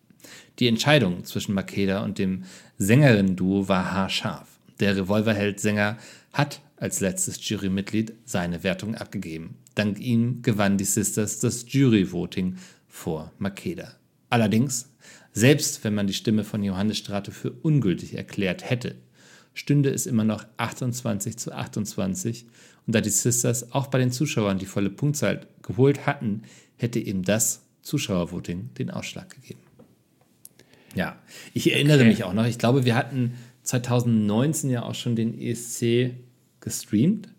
Die 0.60 0.68
Entscheidung 0.68 1.24
zwischen 1.26 1.56
Makeda 1.56 2.04
und 2.04 2.20
dem 2.20 2.44
Sängerinnen-Duo 2.78 3.68
war 3.68 3.92
haarscharf. 3.92 4.60
Der 4.80 4.96
Revolverheld-Sänger 4.96 5.98
hat 6.32 6.62
als 6.78 7.00
letztes 7.00 7.48
Jurymitglied 7.48 8.14
seine 8.26 8.64
Wertung 8.64 8.96
abgegeben. 8.96 9.58
Dank 9.76 10.00
ihm 10.00 10.42
gewannen 10.42 10.78
die 10.78 10.86
Sisters 10.86 11.40
das 11.40 11.66
Jury-Voting 11.68 12.58
vor 12.88 13.32
Makeda. 13.40 13.96
Allerdings, 14.30 14.94
selbst 15.34 15.84
wenn 15.84 15.96
man 15.96 16.08
die 16.08 16.14
Stimme 16.14 16.44
von 16.44 16.64
Johannes 16.64 16.98
Strate 17.00 17.32
für 17.32 17.52
ungültig 17.52 18.16
erklärt 18.16 18.70
hätte, 18.70 18.96
stünde 19.54 19.90
es 19.90 20.06
immer 20.06 20.24
noch 20.24 20.46
28 20.58 21.38
zu 21.38 21.54
28. 21.54 22.46
Und 22.88 22.96
da 22.96 23.02
die 23.02 23.10
Sisters 23.10 23.72
auch 23.72 23.88
bei 23.88 24.00
den 24.00 24.12
Zuschauern 24.12 24.58
die 24.58 24.66
volle 24.66 24.90
Punktzahl 24.90 25.48
geholt 25.62 26.06
hatten, 26.06 26.44
hätte 26.78 27.00
eben 27.00 27.24
das 27.24 27.62
Zuschauervoting 27.82 28.70
den 28.78 28.90
Ausschlag 28.90 29.30
gegeben. 29.30 29.60
Ja, 30.96 31.18
ich 31.54 31.72
erinnere 31.72 32.00
okay. 32.00 32.08
mich 32.08 32.24
auch 32.24 32.34
noch, 32.34 32.46
ich 32.46 32.58
glaube, 32.58 32.86
wir 32.86 32.96
hatten 32.96 33.34
2019 33.64 34.70
ja 34.70 34.84
auch 34.84 34.96
schon 34.96 35.16
den 35.16 35.40
ESC 35.40 36.12
gestreamt. 36.62 37.30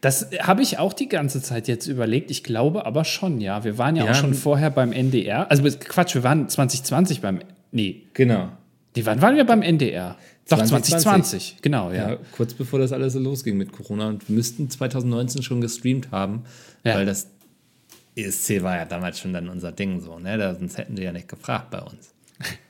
Das 0.00 0.28
habe 0.40 0.62
ich 0.62 0.78
auch 0.78 0.92
die 0.92 1.08
ganze 1.08 1.42
Zeit 1.42 1.68
jetzt 1.68 1.86
überlegt. 1.86 2.30
Ich 2.30 2.44
glaube 2.44 2.84
aber 2.86 3.04
schon, 3.04 3.40
ja. 3.40 3.64
Wir 3.64 3.78
waren 3.78 3.96
ja, 3.96 4.04
ja 4.04 4.10
auch 4.10 4.14
schon 4.14 4.34
vorher 4.34 4.70
beim 4.70 4.92
NDR. 4.92 5.50
Also 5.50 5.62
Quatsch, 5.64 6.14
wir 6.14 6.22
waren 6.22 6.48
2020 6.48 7.20
beim. 7.20 7.40
Nee. 7.70 8.02
Genau. 8.12 8.52
Die, 8.96 9.06
wann 9.06 9.22
waren 9.22 9.36
wir 9.36 9.44
beim 9.44 9.62
NDR? 9.62 10.16
Doch, 10.48 10.58
2020, 10.58 11.02
2020. 11.02 11.56
genau, 11.62 11.92
ja. 11.92 12.10
ja. 12.10 12.18
Kurz 12.32 12.52
bevor 12.54 12.78
das 12.78 12.92
alles 12.92 13.12
so 13.12 13.18
losging 13.18 13.56
mit 13.56 13.72
Corona 13.72 14.08
und 14.08 14.28
wir 14.28 14.36
müssten 14.36 14.68
2019 14.68 15.42
schon 15.42 15.60
gestreamt 15.60 16.10
haben, 16.10 16.42
ja. 16.84 16.96
weil 16.96 17.06
das 17.06 17.28
ESC 18.16 18.62
war 18.62 18.76
ja 18.76 18.84
damals 18.84 19.18
schon 19.18 19.32
dann 19.32 19.48
unser 19.48 19.72
Ding 19.72 20.00
so, 20.00 20.18
ne? 20.18 20.56
Sonst 20.58 20.76
hätten 20.76 20.96
die 20.96 21.02
ja 21.02 21.12
nicht 21.12 21.28
gefragt 21.28 21.70
bei 21.70 21.80
uns. 21.80 22.12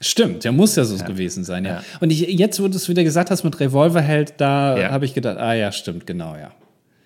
Stimmt, 0.00 0.44
der 0.44 0.52
muss 0.52 0.76
ja 0.76 0.84
so 0.84 0.96
ja. 0.96 1.04
gewesen 1.04 1.44
sein, 1.44 1.64
ja. 1.64 1.76
ja. 1.76 1.82
Und 2.00 2.10
ich, 2.10 2.20
jetzt, 2.20 2.60
wo 2.62 2.68
du 2.68 2.76
es 2.76 2.88
wieder 2.88 3.04
gesagt 3.04 3.30
hast 3.30 3.42
mit 3.42 3.58
Revolverheld, 3.58 4.34
da 4.36 4.78
ja. 4.78 4.90
habe 4.90 5.04
ich 5.04 5.14
gedacht, 5.14 5.38
ah 5.38 5.54
ja, 5.54 5.72
stimmt, 5.72 6.06
genau, 6.06 6.36
ja. 6.36 6.52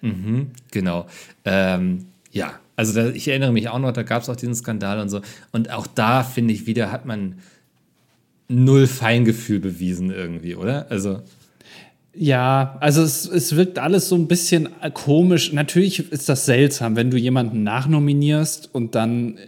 Mhm, 0.02 0.50
genau. 0.70 1.07
Ähm, 1.44 2.07
ja, 2.33 2.52
also 2.74 2.92
da, 2.92 3.09
ich 3.09 3.29
erinnere 3.29 3.52
mich 3.52 3.68
auch 3.68 3.79
noch, 3.79 3.92
da 3.92 4.02
gab 4.02 4.22
es 4.22 4.29
auch 4.29 4.37
diesen 4.37 4.55
Skandal 4.55 5.00
und 5.00 5.09
so. 5.09 5.20
Und 5.52 5.70
auch 5.70 5.87
da, 5.87 6.22
finde 6.22 6.52
ich, 6.52 6.66
wieder 6.66 6.92
hat 6.92 7.07
man 7.07 7.37
null 8.48 8.87
Feingefühl 8.87 9.61
bewiesen 9.61 10.11
irgendwie, 10.11 10.54
oder? 10.54 10.90
Also. 10.90 11.20
Ja, 12.14 12.78
also 12.80 13.02
es, 13.02 13.26
es 13.26 13.56
wirkt 13.56 13.78
alles 13.78 14.09
so 14.09 14.14
ein 14.14 14.26
bisschen 14.26 14.70
komisch. 14.94 15.52
Natürlich 15.52 16.11
ist 16.11 16.28
das 16.28 16.46
seltsam, 16.46 16.96
wenn 16.96 17.11
du 17.11 17.18
jemanden 17.18 17.62
nachnominierst 17.62 18.74
und 18.74 18.94
dann 18.94 19.38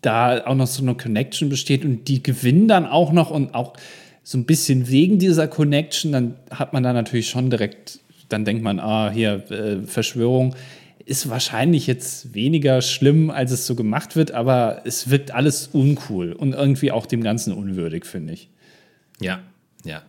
da 0.00 0.46
auch 0.46 0.54
noch 0.54 0.66
so 0.66 0.82
eine 0.82 0.94
Connection 0.94 1.48
besteht 1.48 1.84
und 1.84 2.08
die 2.08 2.22
gewinnen 2.22 2.68
dann 2.68 2.86
auch 2.86 3.12
noch 3.12 3.30
und 3.30 3.54
auch 3.54 3.74
so 4.22 4.38
ein 4.38 4.44
bisschen 4.44 4.88
wegen 4.88 5.18
dieser 5.18 5.46
Connection, 5.46 6.12
dann 6.12 6.34
hat 6.50 6.72
man 6.72 6.82
da 6.82 6.92
natürlich 6.92 7.28
schon 7.28 7.50
direkt, 7.50 8.00
dann 8.28 8.44
denkt 8.44 8.62
man, 8.62 8.80
ah, 8.80 9.10
hier, 9.10 9.44
äh, 9.50 9.86
Verschwörung. 9.86 10.54
Ist 11.06 11.30
wahrscheinlich 11.30 11.86
jetzt 11.86 12.34
weniger 12.34 12.82
schlimm, 12.82 13.30
als 13.30 13.52
es 13.52 13.66
so 13.66 13.74
gemacht 13.74 14.16
wird, 14.16 14.32
aber 14.32 14.82
es 14.84 15.08
wirkt 15.08 15.30
alles 15.30 15.68
uncool 15.68 16.32
und 16.32 16.52
irgendwie 16.52 16.92
auch 16.92 17.06
dem 17.06 17.22
Ganzen 17.22 17.54
unwürdig, 17.54 18.04
finde 18.04 18.34
ich. 18.34 18.50
Ja, 19.20 19.40
ja. 19.84 20.02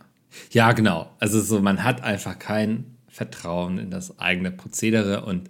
Ja, 0.51 0.73
genau. 0.73 1.09
Also 1.19 1.39
so, 1.39 1.61
man 1.61 1.83
hat 1.83 2.03
einfach 2.03 2.37
kein 2.37 2.97
Vertrauen 3.07 3.77
in 3.77 3.89
das 3.89 4.19
eigene 4.19 4.51
Prozedere 4.51 5.23
und 5.23 5.49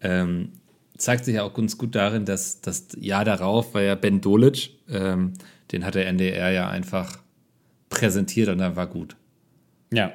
ähm, 0.00 0.52
zeigt 0.96 1.24
sich 1.24 1.36
ja 1.36 1.44
auch 1.44 1.54
ganz 1.54 1.78
gut 1.78 1.94
darin, 1.94 2.24
dass 2.24 2.60
das 2.60 2.88
Jahr 2.98 3.24
darauf 3.24 3.74
war 3.74 3.82
ja 3.82 3.94
Ben 3.94 4.20
Dolic, 4.20 4.70
ähm, 4.90 5.34
den 5.72 5.84
hat 5.84 5.94
der 5.94 6.06
NDR 6.08 6.50
ja 6.50 6.68
einfach 6.68 7.18
präsentiert 7.88 8.48
und 8.48 8.58
dann 8.58 8.76
war 8.76 8.86
gut. 8.86 9.16
Ja. 9.92 10.12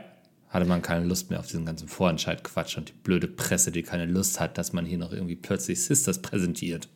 Hatte 0.53 0.65
man 0.65 0.83
keine 0.83 1.05
Lust 1.05 1.31
mehr 1.31 1.39
auf 1.39 1.47
diesen 1.47 1.65
ganzen 1.65 1.87
Vorentscheid-Quatsch 1.87 2.77
und 2.77 2.89
die 2.89 2.93
blöde 3.03 3.27
Presse, 3.27 3.71
die 3.71 3.81
keine 3.81 4.05
Lust 4.05 4.39
hat, 4.39 4.57
dass 4.57 4.71
man 4.71 4.85
hier 4.85 4.99
noch 4.99 5.11
irgendwie 5.11 5.35
plötzlich 5.35 5.81
Sisters 5.81 6.21
präsentiert. 6.21 6.87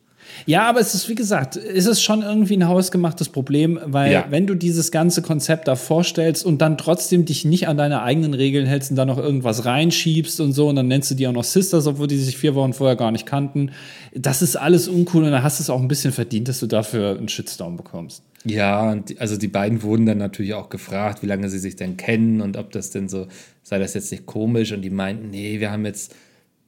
Ja, 0.46 0.68
aber 0.70 0.80
es 0.80 0.94
ist, 0.94 1.10
wie 1.10 1.16
gesagt, 1.16 1.56
ist 1.56 1.86
es 1.86 2.02
schon 2.02 2.22
irgendwie 2.22 2.56
ein 2.58 2.68
hausgemachtes 2.68 3.30
Problem, 3.30 3.80
weil 3.86 4.12
ja. 4.12 4.26
wenn 4.30 4.48
du 4.48 4.56
dieses 4.56 4.92
ganze 4.92 5.22
Konzept 5.22 5.68
da 5.68 5.76
vorstellst 5.76 6.46
und 6.46 6.62
dann 6.62 6.78
trotzdem 6.78 7.26
dich 7.26 7.46
nicht 7.46 7.68
an 7.68 7.78
deine 7.78 8.02
eigenen 8.02 8.34
Regeln 8.34 8.66
hältst 8.66 8.92
und 8.92 8.98
da 8.98 9.06
noch 9.06 9.18
irgendwas 9.18 9.66
reinschiebst 9.66 10.40
und 10.40 10.54
so 10.54 10.68
und 10.68 10.76
dann 10.76 10.88
nennst 10.88 11.12
du 11.12 11.16
die 11.16 11.28
auch 11.28 11.34
noch 11.34 11.44
Sisters, 11.44 11.88
obwohl 11.88 12.08
die 12.08 12.18
sich 12.18 12.38
vier 12.38 12.56
Wochen 12.56 12.74
vorher 12.74 12.96
gar 12.96 13.12
nicht 13.12 13.26
kannten, 13.26 13.72
das 14.14 14.42
ist 14.42 14.56
alles 14.56 14.88
uncool 14.88 15.24
und 15.24 15.32
dann 15.32 15.44
hast 15.44 15.60
du 15.60 15.64
es 15.64 15.70
auch 15.70 15.82
ein 15.82 15.88
bisschen 15.88 16.12
verdient, 16.12 16.48
dass 16.48 16.60
du 16.60 16.68
dafür 16.68 17.18
einen 17.18 17.30
Shitstorm 17.30 17.78
bekommst. 17.78 18.24
Ja, 18.48 18.92
und 18.92 19.20
also 19.20 19.38
die 19.38 19.48
beiden 19.48 19.84
wurden 19.84 20.06
dann 20.06 20.18
natürlich 20.18 20.54
auch 20.54 20.70
gefragt, 20.70 21.24
wie 21.24 21.28
lange 21.28 21.50
sie 21.50 21.60
sich 21.60 21.76
denn 21.76 21.98
kennen 21.98 22.42
und 22.42 22.58
ob 22.58 22.72
das 22.72 22.90
denn 22.90 23.10
so, 23.10 23.28
sei 23.64 23.80
das 23.80 23.94
jetzt 23.94 24.12
nicht 24.12 24.26
komisch 24.26 24.72
und 24.72 24.82
die 24.82 24.90
meinten, 24.90 25.30
nee, 25.30 25.60
wir 25.60 25.72
haben 25.72 25.86
jetzt 25.86 26.16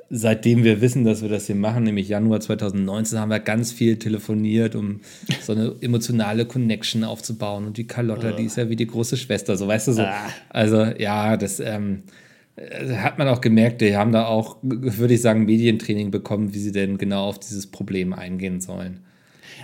seitdem 0.09 0.63
wir 0.63 0.81
wissen, 0.81 1.03
dass 1.03 1.21
wir 1.21 1.29
das 1.29 1.45
hier 1.45 1.55
machen, 1.55 1.83
nämlich 1.83 2.07
Januar 2.09 2.39
2019, 2.39 3.19
haben 3.19 3.29
wir 3.29 3.39
ganz 3.39 3.71
viel 3.71 3.97
telefoniert, 3.97 4.75
um 4.75 5.01
so 5.41 5.53
eine 5.53 5.75
emotionale 5.81 6.45
Connection 6.45 7.03
aufzubauen. 7.03 7.65
Und 7.67 7.77
die 7.77 7.87
Carlotta, 7.87 8.31
oh. 8.33 8.35
die 8.35 8.45
ist 8.45 8.57
ja 8.57 8.69
wie 8.69 8.75
die 8.75 8.87
große 8.87 9.17
Schwester, 9.17 9.55
so 9.55 9.67
weißt 9.67 9.89
du 9.89 9.93
so. 9.93 10.01
Ah. 10.01 10.29
Also 10.49 10.83
ja, 10.83 11.37
das 11.37 11.59
ähm, 11.59 12.03
äh, 12.55 12.95
hat 12.95 13.17
man 13.17 13.27
auch 13.27 13.41
gemerkt, 13.41 13.81
die 13.81 13.95
haben 13.95 14.11
da 14.11 14.25
auch, 14.25 14.57
würde 14.61 15.13
ich 15.13 15.21
sagen, 15.21 15.45
Medientraining 15.45 16.11
bekommen, 16.11 16.53
wie 16.53 16.59
sie 16.59 16.71
denn 16.71 16.97
genau 16.97 17.25
auf 17.25 17.39
dieses 17.39 17.67
Problem 17.67 18.13
eingehen 18.13 18.61
sollen. 18.61 19.01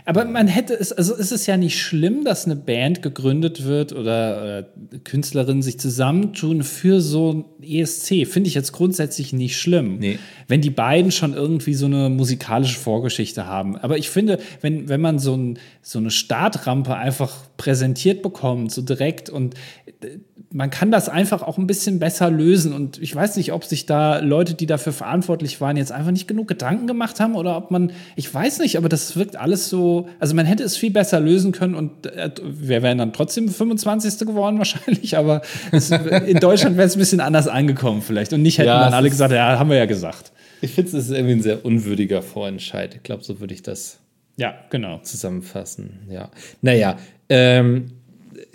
Aber 0.07 0.23
man 0.25 0.47
hätte 0.47 0.75
es, 0.75 0.91
also 0.91 1.15
ist 1.15 1.31
es 1.31 1.47
ja 1.47 1.57
nicht 1.57 1.81
schlimm, 1.81 2.23
dass 2.23 2.45
eine 2.45 2.55
Band 2.55 3.01
gegründet 3.01 3.65
wird 3.65 3.91
oder, 3.91 3.99
oder 4.41 4.69
Künstlerinnen 5.03 5.63
sich 5.63 5.79
zusammentun 5.79 6.61
für 6.61 7.01
so 7.01 7.33
ein 7.33 7.45
ESC. 7.63 8.27
Finde 8.27 8.47
ich 8.47 8.53
jetzt 8.53 8.71
grundsätzlich 8.71 9.33
nicht 9.33 9.57
schlimm. 9.57 9.97
Nee. 9.97 10.19
Wenn 10.47 10.61
die 10.61 10.69
beiden 10.69 11.11
schon 11.11 11.33
irgendwie 11.33 11.73
so 11.73 11.87
eine 11.87 12.09
musikalische 12.09 12.79
Vorgeschichte 12.79 13.47
haben. 13.47 13.77
Aber 13.77 13.97
ich 13.97 14.11
finde, 14.11 14.39
wenn, 14.61 14.89
wenn 14.89 15.01
man 15.01 15.17
so, 15.17 15.35
ein, 15.35 15.57
so 15.81 15.97
eine 15.97 16.11
Startrampe 16.11 16.95
einfach 16.95 17.33
präsentiert 17.57 18.21
bekommt, 18.21 18.71
so 18.71 18.81
direkt 18.81 19.29
und 19.29 19.55
äh, 20.01 20.17
man 20.51 20.69
kann 20.69 20.89
das 20.89 21.09
einfach 21.09 21.41
auch 21.41 21.57
ein 21.57 21.67
bisschen 21.67 21.99
besser 21.99 22.31
lösen. 22.31 22.71
Und 22.71 23.01
ich 23.01 23.13
weiß 23.13 23.35
nicht, 23.35 23.51
ob 23.51 23.65
sich 23.65 23.85
da 23.85 24.19
Leute, 24.19 24.53
die 24.53 24.65
dafür 24.65 24.93
verantwortlich 24.93 25.59
waren, 25.59 25.75
jetzt 25.75 25.91
einfach 25.91 26.11
nicht 26.11 26.29
genug 26.29 26.47
Gedanken 26.47 26.87
gemacht 26.87 27.19
haben 27.19 27.35
oder 27.35 27.57
ob 27.57 27.71
man, 27.71 27.91
ich 28.15 28.33
weiß 28.33 28.59
nicht, 28.59 28.77
aber 28.77 28.87
das 28.87 29.17
wirkt 29.17 29.35
alles 29.35 29.67
so, 29.67 30.07
also 30.17 30.33
man 30.33 30.45
hätte 30.45 30.63
es 30.63 30.77
viel 30.77 30.91
besser 30.91 31.19
lösen 31.19 31.51
können 31.51 31.75
und 31.75 32.05
äh, 32.05 32.29
wir 32.41 32.81
wären 32.83 32.99
dann 32.99 33.11
trotzdem 33.11 33.49
25. 33.49 34.19
geworden 34.19 34.57
wahrscheinlich, 34.59 35.17
aber 35.17 35.41
es, 35.73 35.91
in 35.91 36.39
Deutschland 36.39 36.77
wäre 36.77 36.87
es 36.87 36.95
ein 36.95 36.99
bisschen 36.99 37.19
anders 37.19 37.49
angekommen 37.49 38.01
vielleicht 38.01 38.31
und 38.31 38.41
nicht 38.41 38.57
hätten 38.57 38.67
ja, 38.67 38.85
dann 38.85 38.93
alle 38.93 39.09
gesagt, 39.09 39.33
ja, 39.33 39.59
haben 39.59 39.69
wir 39.69 39.77
ja 39.77 39.85
gesagt. 39.85 40.31
Ich 40.61 40.71
finde, 40.71 40.97
es 40.97 41.05
ist 41.05 41.11
irgendwie 41.11 41.33
ein 41.33 41.41
sehr 41.41 41.65
unwürdiger 41.65 42.21
Vorentscheid. 42.21 42.95
Ich 42.95 43.03
glaube, 43.03 43.25
so 43.25 43.41
würde 43.41 43.53
ich 43.53 43.61
das 43.61 43.99
ja, 44.37 44.53
genau. 44.69 44.99
zusammenfassen. 44.99 45.99
Ja. 46.09 46.29
Naja, 46.61 46.97
ähm, 47.29 47.85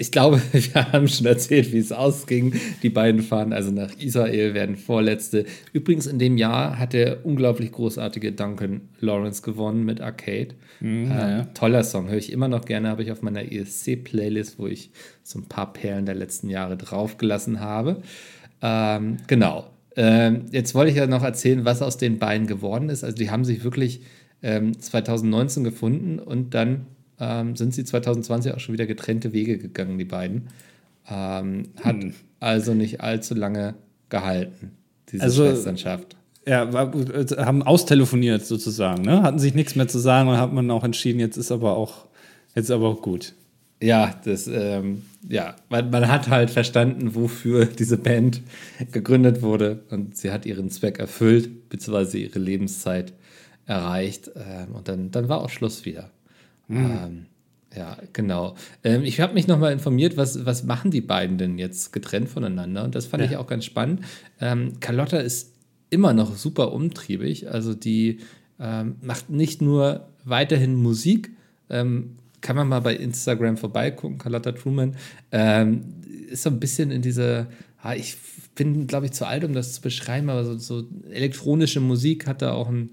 ich 0.00 0.10
glaube, 0.10 0.40
wir 0.52 0.92
haben 0.92 1.08
schon 1.08 1.26
erzählt, 1.26 1.72
wie 1.72 1.78
es 1.78 1.92
ausging. 1.92 2.54
Die 2.82 2.88
beiden 2.88 3.22
fahren 3.22 3.52
also 3.52 3.70
nach 3.70 3.92
Israel, 3.98 4.54
werden 4.54 4.76
Vorletzte. 4.76 5.44
Übrigens, 5.74 6.06
in 6.06 6.18
dem 6.18 6.38
Jahr 6.38 6.78
hat 6.78 6.94
der 6.94 7.26
unglaublich 7.26 7.70
großartige 7.70 8.32
Duncan 8.32 8.80
Lawrence 9.00 9.42
gewonnen 9.42 9.84
mit 9.84 10.00
Arcade. 10.00 10.54
Mhm, 10.80 11.10
äh, 11.10 11.44
Toller 11.52 11.84
Song, 11.84 12.08
höre 12.08 12.16
ich 12.16 12.32
immer 12.32 12.48
noch 12.48 12.64
gerne, 12.64 12.88
habe 12.88 13.02
ich 13.02 13.12
auf 13.12 13.20
meiner 13.20 13.52
ESC-Playlist, 13.52 14.58
wo 14.58 14.66
ich 14.66 14.90
so 15.22 15.38
ein 15.38 15.44
paar 15.44 15.72
Perlen 15.72 16.06
der 16.06 16.14
letzten 16.14 16.48
Jahre 16.48 16.78
draufgelassen 16.78 17.60
habe. 17.60 18.02
Ähm, 18.62 19.18
genau. 19.26 19.66
Ähm, 19.96 20.46
jetzt 20.50 20.74
wollte 20.74 20.92
ich 20.92 20.96
ja 20.96 21.06
noch 21.06 21.22
erzählen, 21.24 21.66
was 21.66 21.82
aus 21.82 21.98
den 21.98 22.18
beiden 22.18 22.46
geworden 22.46 22.88
ist. 22.88 23.04
Also, 23.04 23.16
die 23.16 23.30
haben 23.30 23.44
sich 23.44 23.64
wirklich 23.64 24.00
ähm, 24.42 24.80
2019 24.80 25.62
gefunden 25.62 26.18
und 26.18 26.54
dann 26.54 26.86
ähm, 27.20 27.54
sind 27.54 27.74
sie 27.74 27.84
2020 27.84 28.54
auch 28.54 28.60
schon 28.60 28.72
wieder 28.72 28.86
getrennte 28.86 29.32
Wege 29.32 29.58
gegangen, 29.58 29.98
die 29.98 30.04
beiden. 30.04 30.48
Ähm, 31.08 31.64
hat 31.82 32.02
hm. 32.02 32.14
also 32.40 32.74
nicht 32.74 33.00
allzu 33.00 33.34
lange 33.34 33.74
gehalten, 34.08 34.72
diese 35.10 35.22
also, 35.22 35.44
Schwesternschaft. 35.44 36.16
Ja, 36.46 36.70
haben 36.72 37.62
austelefoniert 37.62 38.44
sozusagen, 38.46 39.02
ne? 39.02 39.22
Hatten 39.22 39.38
sich 39.38 39.54
nichts 39.54 39.76
mehr 39.76 39.88
zu 39.88 39.98
sagen 39.98 40.28
und 40.28 40.38
hat 40.38 40.52
man 40.52 40.70
auch 40.70 40.84
entschieden, 40.84 41.20
jetzt 41.20 41.36
ist 41.36 41.52
aber 41.52 41.76
auch, 41.76 42.06
jetzt 42.54 42.64
ist 42.64 42.70
aber 42.70 42.88
auch 42.88 43.02
gut. 43.02 43.34
Ja, 43.82 44.14
das, 44.24 44.46
ähm, 44.46 45.02
ja, 45.28 45.56
man, 45.68 45.90
man, 45.90 46.08
hat 46.08 46.28
halt 46.28 46.50
verstanden, 46.50 47.14
wofür 47.14 47.64
diese 47.78 47.96
Band 47.96 48.42
gegründet 48.92 49.42
wurde 49.42 49.84
und 49.90 50.16
sie 50.16 50.30
hat 50.30 50.46
ihren 50.46 50.70
Zweck 50.70 50.98
erfüllt, 50.98 51.68
beziehungsweise 51.68 52.18
ihre 52.18 52.38
Lebenszeit 52.38 53.12
erreicht 53.66 54.30
ähm, 54.34 54.74
und 54.74 54.88
dann, 54.88 55.10
dann 55.10 55.28
war 55.28 55.42
auch 55.42 55.50
Schluss 55.50 55.84
wieder. 55.84 56.10
Mhm. 56.70 56.90
Ähm, 56.90 57.26
ja, 57.76 57.98
genau. 58.12 58.56
Ähm, 58.82 59.02
ich 59.04 59.20
habe 59.20 59.34
mich 59.34 59.46
nochmal 59.46 59.72
informiert, 59.72 60.16
was, 60.16 60.44
was 60.44 60.64
machen 60.64 60.90
die 60.90 61.00
beiden 61.00 61.38
denn 61.38 61.58
jetzt 61.58 61.92
getrennt 61.92 62.28
voneinander? 62.28 62.84
Und 62.84 62.94
das 62.94 63.06
fand 63.06 63.22
ja. 63.22 63.30
ich 63.30 63.36
auch 63.36 63.46
ganz 63.46 63.64
spannend. 63.64 64.00
Ähm, 64.40 64.80
Carlotta 64.80 65.18
ist 65.18 65.52
immer 65.90 66.12
noch 66.12 66.36
super 66.36 66.72
umtriebig. 66.72 67.50
Also 67.50 67.74
die 67.74 68.18
ähm, 68.58 68.96
macht 69.02 69.30
nicht 69.30 69.62
nur 69.62 70.08
weiterhin 70.24 70.74
Musik, 70.74 71.30
ähm, 71.68 72.16
kann 72.40 72.56
man 72.56 72.68
mal 72.68 72.80
bei 72.80 72.94
Instagram 72.96 73.56
vorbeigucken, 73.56 74.18
Carlotta 74.18 74.52
Truman. 74.52 74.96
Ähm, 75.30 75.84
ist 76.30 76.42
so 76.42 76.50
ein 76.50 76.60
bisschen 76.60 76.90
in 76.90 77.02
diese, 77.02 77.48
ah, 77.82 77.94
ich 77.94 78.16
bin, 78.54 78.86
glaube 78.86 79.06
ich, 79.06 79.12
zu 79.12 79.26
alt, 79.26 79.44
um 79.44 79.52
das 79.52 79.74
zu 79.74 79.80
beschreiben, 79.80 80.30
aber 80.30 80.44
so, 80.44 80.58
so 80.58 80.84
elektronische 81.10 81.80
Musik 81.80 82.26
hat 82.26 82.42
da 82.42 82.52
auch 82.52 82.68
ein 82.68 82.90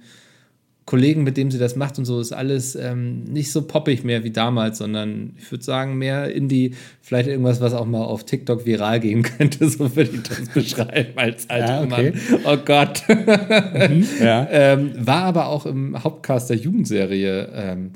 Kollegen, 0.87 1.23
mit 1.23 1.35
dem 1.35 1.51
sie 1.51 1.59
das 1.59 1.75
macht 1.75 1.99
und 1.99 2.05
so, 2.05 2.21
ist 2.21 2.31
alles 2.31 2.75
ähm, 2.75 3.25
nicht 3.25 3.51
so 3.51 3.67
poppig 3.67 4.05
mehr 4.05 4.23
wie 4.23 4.31
damals, 4.31 4.77
sondern 4.77 5.33
ich 5.37 5.51
würde 5.51 5.63
sagen, 5.63 5.97
mehr 5.97 6.33
Indie, 6.33 6.75
vielleicht 7.01 7.27
irgendwas, 7.27 7.59
was 7.59 7.73
auch 7.73 7.85
mal 7.85 8.05
auf 8.05 8.23
TikTok 8.23 8.65
viral 8.65 9.01
gehen 9.01 9.21
könnte, 9.37 9.67
so 9.69 9.93
würde 9.97 10.11
ich 10.13 10.23
das 10.23 10.47
beschreiben 10.47 11.11
als 11.17 11.49
alter 11.49 11.67
ja, 11.67 11.83
okay. 11.83 12.13
Mann. 12.31 12.41
Oh 12.45 12.57
Gott. 12.63 13.03
Mhm, 13.09 14.07
ja. 14.21 14.47
ähm, 14.49 14.93
war 14.97 15.23
aber 15.23 15.47
auch 15.47 15.65
im 15.65 16.01
Hauptcast 16.01 16.49
der 16.51 16.57
Jugendserie, 16.57 17.49
ähm, 17.53 17.91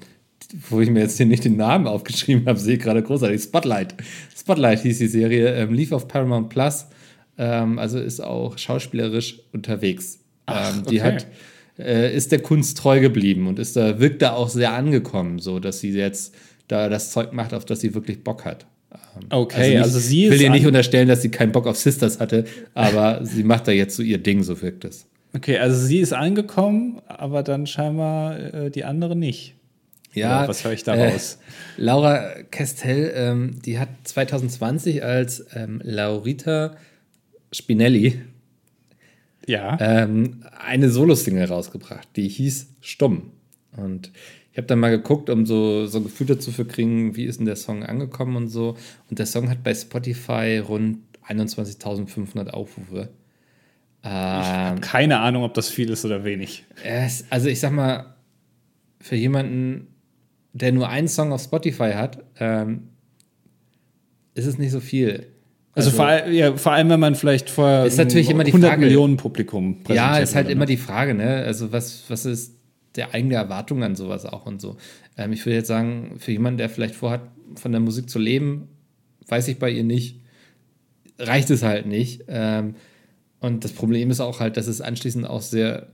wo 0.70 0.82
ich 0.82 0.90
mir 0.90 1.00
jetzt 1.00 1.16
hier 1.16 1.28
nicht 1.28 1.46
den 1.46 1.56
Namen 1.56 1.88
aufgeschrieben 1.88 2.46
habe, 2.46 2.60
sehe 2.60 2.76
ich 2.76 2.82
gerade 2.82 3.02
großartig. 3.02 3.42
Spotlight. 3.42 3.96
Spotlight 4.38 4.82
hieß 4.82 4.98
die 4.98 5.08
Serie, 5.08 5.56
ähm, 5.56 5.74
lief 5.74 5.94
auf 5.94 6.10
Paramount 6.10 6.50
Plus, 6.50 6.88
ähm, 7.38 7.80
also 7.80 8.00
ist 8.00 8.20
auch 8.20 8.58
schauspielerisch 8.58 9.40
unterwegs. 9.54 10.20
Ach, 10.46 10.76
ähm, 10.76 10.84
die 10.90 11.00
okay. 11.00 11.14
hat 11.14 11.28
äh, 11.78 12.16
ist 12.16 12.32
der 12.32 12.42
Kunst 12.42 12.78
treu 12.78 13.00
geblieben 13.00 13.48
und 13.48 13.60
ist 13.60 13.76
da, 13.76 14.00
wirkt 14.00 14.22
da 14.22 14.34
auch 14.34 14.50
sehr 14.50 14.74
angekommen, 14.74 15.40
so 15.40 15.60
dass 15.60 15.80
sie 15.80 15.92
jetzt 15.92 16.36
da 16.68 16.90
das 16.90 17.12
Zeug 17.12 17.34
macht, 17.34 17.54
auf 17.54 17.66
das 17.66 17.82
sie 17.82 17.94
wirklich 17.94 18.24
Bock 18.24 18.46
hat. 18.46 18.66
Ähm, 18.92 19.28
okay, 19.30 19.56
also, 19.58 19.70
nicht, 19.70 19.84
also 19.84 20.00
sie 20.00 20.24
ist. 20.26 20.34
Ich 20.34 20.40
will 20.40 20.46
ihr 20.46 20.52
nicht 20.52 20.66
unterstellen, 20.66 21.08
dass 21.08 21.22
sie 21.22 21.30
keinen 21.30 21.52
Bock 21.52 21.68
auf 21.68 21.78
Sisters 21.78 22.20
hatte, 22.20 22.46
aber 22.74 23.20
sie 23.24 23.44
macht 23.44 23.68
da 23.68 23.72
jetzt 23.72 23.96
so 23.96 24.04
ihr 24.04 24.18
Ding, 24.18 24.44
so 24.44 24.62
wirkt 24.62 24.86
es. 24.86 25.06
Okay, 25.34 25.58
also 25.58 25.78
sie 25.86 26.00
ist 26.00 26.14
angekommen, 26.14 27.02
aber 27.08 27.42
dann 27.44 27.66
scheinbar 27.66 28.38
äh, 28.54 28.70
die 28.70 28.84
andere 28.84 29.16
nicht. 29.16 29.56
Ja. 30.14 30.40
Oder 30.40 30.50
was 30.50 30.66
höre 30.66 30.74
ich 30.74 30.84
daraus? 30.84 31.36
Äh, 31.78 31.82
Laura 31.82 32.34
Kestel, 32.52 33.14
ähm, 33.16 33.62
die 33.66 33.80
hat 33.80 33.90
2020 34.04 35.04
als 35.04 35.46
ähm, 35.56 35.80
Laurita 35.84 36.76
Spinelli 37.54 38.22
ja. 39.48 39.78
ähm, 39.80 40.44
eine 40.58 40.90
Solo-Single 40.90 41.46
rausgebracht, 41.46 42.08
die 42.16 42.28
hieß 42.28 42.76
Stumm. 42.82 43.32
Und 43.76 44.12
ich 44.52 44.58
habe 44.58 44.68
dann 44.68 44.80
mal 44.80 44.90
geguckt, 44.90 45.30
um 45.30 45.46
so, 45.46 45.86
so 45.86 46.00
ein 46.00 46.04
Gefühl 46.04 46.28
dazu 46.28 46.52
zu 46.52 46.66
kriegen, 46.66 47.16
wie 47.16 47.26
ist 47.26 47.40
denn 47.40 47.46
der 47.46 47.56
Song 47.56 47.84
angekommen 47.84 48.36
und 48.36 48.50
so. 48.50 48.76
Und 49.10 49.20
der 49.20 49.26
Song 49.26 49.50
hat 49.50 49.64
bei 49.64 49.74
Spotify 49.74 50.58
rund 50.58 51.00
21.500 51.28 52.50
Aufrufe. 52.50 53.10
ich 54.04 54.10
habe 54.10 54.76
ähm, 54.78 54.82
keine 54.82 55.20
Ahnung, 55.20 55.44
ob 55.44 55.54
das 55.54 55.70
viel 55.70 55.90
ist 55.90 56.04
oder 56.04 56.24
wenig. 56.26 56.66
Es, 56.84 57.26
also 57.30 57.48
ich 57.48 57.60
sag 57.60 57.72
mal, 57.72 58.16
für 59.00 59.16
jemanden, 59.16 59.88
der 60.54 60.74
nur 60.74 60.90
einen 60.90 61.08
Song 61.08 61.32
auf 61.32 61.42
Spotify 61.42 61.94
hat, 61.94 62.24
ähm, 62.40 62.90
ist 64.34 64.46
es 64.46 64.58
nicht 64.58 64.72
so 64.72 64.80
viel. 64.80 65.31
Also, 65.74 65.90
also 65.90 65.98
vor, 65.98 66.28
ja, 66.28 66.56
vor, 66.58 66.74
allem, 66.74 66.90
wenn 66.90 67.00
man 67.00 67.16
vielleicht 67.16 67.50
vor 67.50 67.86
ist 67.86 67.98
natürlich 67.98 68.30
immer 68.30 68.44
die 68.44 68.52
100 68.52 68.72
Frage, 68.72 68.82
Millionen 68.82 69.18
Publikum 69.18 69.78
Ja, 69.88 70.18
ist 70.18 70.36
halt 70.36 70.50
immer 70.50 70.66
die 70.66 70.78
Frage, 70.78 71.14
ne? 71.14 71.44
Also 71.46 71.72
was, 71.72 72.04
was 72.10 72.26
ist 72.26 72.56
der 72.96 73.14
eigene 73.14 73.36
Erwartung 73.36 73.84
an 73.84 73.96
sowas 73.96 74.26
auch 74.26 74.46
und 74.46 74.60
so. 74.60 74.76
Ähm, 75.18 75.32
ich 75.32 75.46
würde 75.46 75.56
jetzt 75.56 75.68
sagen, 75.68 76.16
für 76.18 76.32
jemanden, 76.32 76.58
der 76.58 76.70
vielleicht 76.70 76.96
vorhat, 76.96 77.22
von 77.56 77.72
der 77.72 77.82
Musik 77.82 78.10
zu 78.10 78.20
leben, 78.20 78.68
weiß 79.28 79.48
ich 79.48 79.60
bei 79.60 79.70
ihr 79.70 79.84
nicht, 79.84 80.20
reicht 81.18 81.50
es 81.50 81.64
halt 81.64 81.86
nicht. 81.86 82.26
Ähm, 82.28 82.76
und 83.40 83.64
das 83.64 83.72
Problem 83.72 84.12
ist 84.12 84.20
auch 84.20 84.40
halt, 84.40 84.58
dass 84.58 84.68
es 84.68 84.82
anschließend 84.82 85.26
auch 85.26 85.42
sehr 85.42 85.88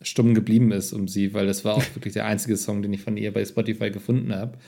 stumm 0.00 0.34
geblieben 0.34 0.72
ist 0.72 0.92
um 0.92 1.08
sie, 1.08 1.34
weil 1.34 1.46
das 1.46 1.64
war 1.64 1.74
auch 1.74 1.84
wirklich 1.94 2.14
der 2.14 2.26
einzige 2.26 2.56
Song, 2.56 2.82
den 2.82 2.92
ich 2.92 3.02
von 3.02 3.16
ihr 3.16 3.32
bei 3.32 3.44
Spotify 3.44 3.90
gefunden 3.90 4.34
habe. 4.34 4.58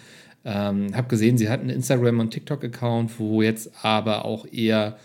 Ähm, 0.44 0.94
habe 0.96 1.08
gesehen, 1.08 1.36
sie 1.36 1.48
hat 1.48 1.60
einen 1.60 1.70
Instagram- 1.70 2.20
und 2.20 2.30
TikTok-Account, 2.30 3.18
wo 3.18 3.42
jetzt 3.42 3.70
aber 3.84 4.24
auch 4.24 4.46
eher 4.50 4.96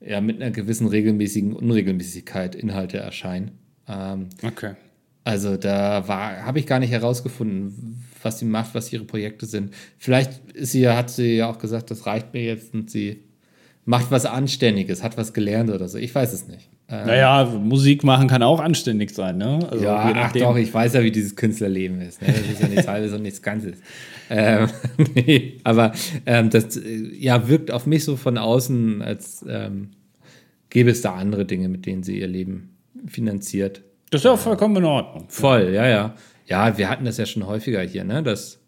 ja, 0.00 0.20
mit 0.20 0.40
einer 0.40 0.50
gewissen 0.50 0.86
regelmäßigen 0.86 1.54
Unregelmäßigkeit 1.54 2.54
Inhalte 2.54 2.98
erscheinen. 2.98 3.52
Ähm, 3.88 4.28
okay. 4.42 4.74
Also 5.24 5.56
da 5.56 6.06
habe 6.06 6.58
ich 6.58 6.66
gar 6.66 6.78
nicht 6.78 6.92
herausgefunden, 6.92 8.04
was 8.22 8.38
sie 8.38 8.44
macht, 8.44 8.74
was 8.74 8.92
ihre 8.92 9.04
Projekte 9.04 9.46
sind. 9.46 9.74
Vielleicht 9.98 10.52
ist 10.52 10.72
sie, 10.72 10.88
hat 10.88 11.10
sie 11.10 11.36
ja 11.36 11.50
auch 11.50 11.58
gesagt, 11.58 11.90
das 11.90 12.06
reicht 12.06 12.32
mir 12.32 12.44
jetzt 12.44 12.74
und 12.74 12.90
sie 12.90 13.24
macht 13.84 14.10
was 14.10 14.24
Anständiges, 14.24 15.02
hat 15.02 15.16
was 15.16 15.32
gelernt 15.32 15.70
oder 15.70 15.88
so. 15.88 15.98
Ich 15.98 16.14
weiß 16.14 16.32
es 16.32 16.46
nicht. 16.46 16.68
Ähm, 16.88 17.06
naja, 17.06 17.44
Musik 17.44 18.04
machen 18.04 18.28
kann 18.28 18.44
auch 18.44 18.60
anständig 18.60 19.10
sein, 19.10 19.38
ne? 19.38 19.66
Also 19.68 19.84
ja, 19.84 20.12
ach 20.14 20.32
doch, 20.32 20.56
ich 20.56 20.72
weiß 20.72 20.94
ja, 20.94 21.02
wie 21.02 21.10
dieses 21.10 21.34
Künstlerleben 21.34 22.00
ist. 22.00 22.22
Ne? 22.22 22.28
Das 22.28 22.40
ist 22.40 22.60
ja 22.60 22.68
nichts 22.68 22.86
Halbes 22.86 23.12
und 23.12 23.22
nichts 23.22 23.42
Ganzes. 23.42 23.78
Ähm, 24.28 24.68
nee, 25.14 25.58
aber 25.62 25.92
ähm, 26.26 26.50
das 26.50 26.80
ja, 27.16 27.46
wirkt 27.48 27.70
auf 27.70 27.86
mich 27.86 28.02
so 28.02 28.16
von 28.16 28.38
außen, 28.38 29.00
als 29.00 29.44
ähm, 29.48 29.90
gäbe 30.68 30.90
es 30.90 31.00
da 31.00 31.14
andere 31.14 31.44
Dinge, 31.44 31.68
mit 31.68 31.86
denen 31.86 32.02
sie 32.02 32.18
ihr 32.18 32.26
Leben 32.26 32.76
finanziert. 33.06 33.82
Das 34.10 34.22
ist 34.22 34.24
ja 34.24 34.32
auch 34.32 34.38
vollkommen 34.38 34.76
in 34.78 34.84
Ordnung. 34.84 35.26
Voll, 35.28 35.70
ja, 35.72 35.86
ja. 35.86 36.16
Ja, 36.46 36.76
wir 36.76 36.88
hatten 36.88 37.04
das 37.04 37.18
ja 37.18 37.26
schon 37.26 37.46
häufiger 37.46 37.80
hier, 37.82 38.02
ne? 38.02 38.22
Das, 38.22 38.60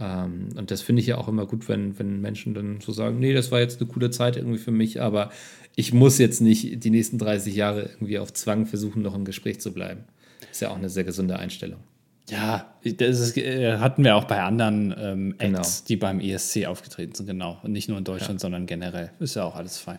ähm, 0.00 0.50
und 0.56 0.70
das 0.70 0.82
finde 0.82 1.00
ich 1.00 1.08
ja 1.08 1.18
auch 1.18 1.26
immer 1.26 1.46
gut, 1.46 1.68
wenn, 1.68 1.98
wenn 1.98 2.20
Menschen 2.20 2.54
dann 2.54 2.80
so 2.80 2.92
sagen, 2.92 3.18
nee, 3.18 3.32
das 3.32 3.50
war 3.50 3.60
jetzt 3.60 3.80
eine 3.80 3.90
coole 3.90 4.10
Zeit 4.10 4.36
irgendwie 4.36 4.58
für 4.58 4.70
mich, 4.70 5.00
aber 5.00 5.30
ich 5.74 5.92
muss 5.92 6.18
jetzt 6.18 6.40
nicht 6.40 6.84
die 6.84 6.90
nächsten 6.90 7.18
30 7.18 7.54
Jahre 7.54 7.82
irgendwie 7.82 8.18
auf 8.18 8.32
Zwang 8.32 8.66
versuchen, 8.66 9.02
noch 9.02 9.14
im 9.14 9.24
Gespräch 9.24 9.60
zu 9.60 9.72
bleiben. 9.72 10.04
Ist 10.50 10.60
ja 10.60 10.70
auch 10.70 10.76
eine 10.76 10.90
sehr 10.90 11.04
gesunde 11.04 11.38
Einstellung. 11.38 11.80
Ja, 12.28 12.74
das 12.84 13.20
ist, 13.20 13.36
äh, 13.36 13.78
hatten 13.78 14.04
wir 14.04 14.16
auch 14.16 14.24
bei 14.24 14.42
anderen 14.42 14.94
ähm, 14.96 15.34
Acts, 15.38 15.78
genau. 15.78 15.86
die 15.88 15.96
beim 15.96 16.20
ESC 16.20 16.66
aufgetreten 16.66 17.14
sind, 17.14 17.26
genau. 17.26 17.58
Und 17.62 17.72
nicht 17.72 17.88
nur 17.88 17.98
in 17.98 18.04
Deutschland, 18.04 18.34
ja. 18.34 18.38
sondern 18.40 18.66
generell. 18.66 19.10
Ist 19.18 19.34
ja 19.34 19.44
auch 19.44 19.56
alles 19.56 19.78
fein. 19.78 19.98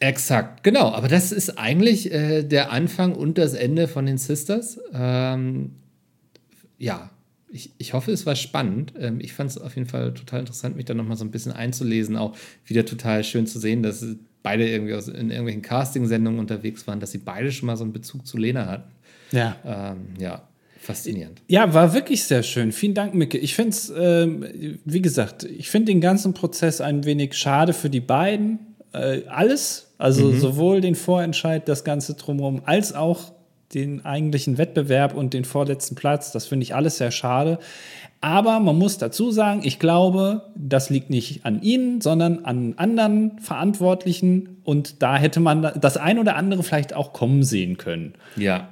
Exakt, 0.00 0.62
genau. 0.62 0.90
Aber 0.92 1.08
das 1.08 1.32
ist 1.32 1.58
eigentlich 1.58 2.12
äh, 2.12 2.42
der 2.42 2.70
Anfang 2.70 3.14
und 3.14 3.38
das 3.38 3.54
Ende 3.54 3.88
von 3.88 4.04
den 4.04 4.18
Sisters. 4.18 4.78
Ähm, 4.92 5.72
ja, 6.78 7.10
ich, 7.48 7.72
ich 7.78 7.92
hoffe, 7.94 8.12
es 8.12 8.26
war 8.26 8.36
spannend. 8.36 8.92
Ähm, 8.98 9.20
ich 9.20 9.32
fand 9.32 9.50
es 9.50 9.58
auf 9.58 9.76
jeden 9.76 9.88
Fall 9.88 10.12
total 10.12 10.40
interessant, 10.40 10.76
mich 10.76 10.84
da 10.84 10.94
nochmal 10.94 11.16
so 11.16 11.24
ein 11.24 11.30
bisschen 11.30 11.52
einzulesen. 11.52 12.16
Auch 12.16 12.36
wieder 12.66 12.84
total 12.84 13.24
schön 13.24 13.46
zu 13.46 13.58
sehen, 13.58 13.82
dass 13.82 14.04
beide 14.44 14.68
irgendwie 14.68 14.94
aus, 14.94 15.08
in 15.08 15.30
irgendwelchen 15.30 15.62
Casting-Sendungen 15.62 16.38
unterwegs 16.38 16.86
waren, 16.86 17.00
dass 17.00 17.10
sie 17.10 17.18
beide 17.18 17.50
schon 17.50 17.66
mal 17.66 17.76
so 17.76 17.82
einen 17.82 17.94
Bezug 17.94 18.26
zu 18.26 18.36
Lena 18.36 18.66
hatten. 18.66 18.92
Ja. 19.32 19.56
Ähm, 19.64 20.06
ja, 20.18 20.42
faszinierend. 20.78 21.40
Ja, 21.48 21.72
war 21.72 21.94
wirklich 21.94 22.22
sehr 22.24 22.42
schön. 22.42 22.70
Vielen 22.70 22.94
Dank, 22.94 23.14
Micke. 23.14 23.38
Ich 23.38 23.54
finde 23.54 23.70
es, 23.70 23.88
äh, 23.88 24.28
wie 24.84 25.02
gesagt, 25.02 25.44
ich 25.44 25.70
finde 25.70 25.86
den 25.86 26.02
ganzen 26.02 26.34
Prozess 26.34 26.82
ein 26.82 27.04
wenig 27.04 27.34
schade 27.34 27.72
für 27.72 27.88
die 27.88 28.00
beiden. 28.00 28.58
Äh, 28.92 29.22
alles, 29.28 29.94
also 29.96 30.26
mhm. 30.26 30.38
sowohl 30.38 30.80
den 30.82 30.94
Vorentscheid, 30.94 31.66
das 31.66 31.82
Ganze 31.82 32.14
drumherum, 32.14 32.60
als 32.66 32.94
auch 32.94 33.32
den 33.72 34.04
eigentlichen 34.04 34.58
Wettbewerb 34.58 35.14
und 35.14 35.32
den 35.34 35.44
vorletzten 35.44 35.94
Platz. 35.94 36.32
Das 36.32 36.46
finde 36.46 36.64
ich 36.64 36.74
alles 36.74 36.98
sehr 36.98 37.10
schade. 37.10 37.58
Aber 38.20 38.60
man 38.60 38.78
muss 38.78 38.98
dazu 38.98 39.30
sagen, 39.30 39.60
ich 39.64 39.78
glaube, 39.78 40.50
das 40.54 40.90
liegt 40.90 41.10
nicht 41.10 41.44
an 41.44 41.60
Ihnen, 41.60 42.00
sondern 42.00 42.44
an 42.44 42.74
anderen 42.76 43.38
Verantwortlichen. 43.38 44.60
Und 44.64 45.02
da 45.02 45.16
hätte 45.16 45.40
man 45.40 45.72
das 45.78 45.96
ein 45.96 46.18
oder 46.18 46.36
andere 46.36 46.62
vielleicht 46.62 46.94
auch 46.94 47.12
kommen 47.12 47.42
sehen 47.42 47.76
können. 47.76 48.14
Ja. 48.36 48.68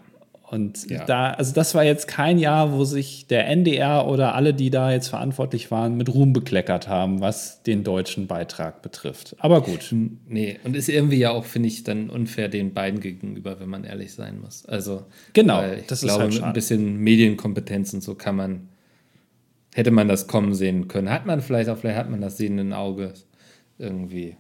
Und 0.53 0.91
ja. 0.91 1.07
da, 1.07 1.31
also 1.31 1.55
das 1.55 1.75
war 1.75 1.83
jetzt 1.83 2.07
kein 2.07 2.39
Jahr, 2.39 2.75
wo 2.75 2.85
sich 2.85 3.27
der 3.27 3.47
NDR 3.49 4.07
oder 4.07 4.35
alle, 4.35 4.53
die 4.53 4.69
da 4.69 4.93
jetzt 4.93 5.09
verantwortlich 5.09 5.71
waren, 5.71 5.97
mit 5.97 6.13
Ruhm 6.13 6.35
bekleckert 6.35 6.89
haben, 6.89 7.23
was 7.23 7.63
den 7.63 7.85
deutschen 7.85 8.27
Beitrag 8.27 8.83
betrifft. 8.83 9.35
Aber 9.39 9.63
gut. 9.63 9.95
Nee, 10.29 10.61
und 10.63 10.77
ist 10.77 10.91
irgendwie 10.91 11.17
ja 11.17 11.31
auch, 11.31 11.47
finde 11.47 11.69
ich, 11.69 11.85
dann 11.85 12.11
unfair 12.11 12.51
den 12.51 12.75
beiden 12.75 13.01
gegenüber, 13.01 13.61
wenn 13.61 13.71
man 13.71 13.85
ehrlich 13.85 14.13
sein 14.13 14.43
muss. 14.43 14.67
Also, 14.67 15.07
genau, 15.33 15.65
ich 15.65 15.87
das 15.87 16.03
glaube, 16.03 16.25
ist 16.25 16.35
halt 16.35 16.45
ein 16.45 16.53
bisschen 16.53 16.99
Medienkompetenz 16.99 17.95
und 17.95 18.03
so 18.03 18.15
kann 18.15 18.37
man 18.37 18.69
hätte 19.75 19.91
man 19.91 20.07
das 20.07 20.27
kommen 20.27 20.53
sehen 20.53 20.87
können. 20.87 21.09
Hat 21.09 21.25
man 21.25 21.41
vielleicht 21.41 21.71
auch, 21.71 21.79
vielleicht 21.79 21.99
hat 21.99 22.11
man 22.11 22.21
das 22.21 22.37
sehenden 22.37 22.75
Auge 22.75 23.15
irgendwie 23.79 24.37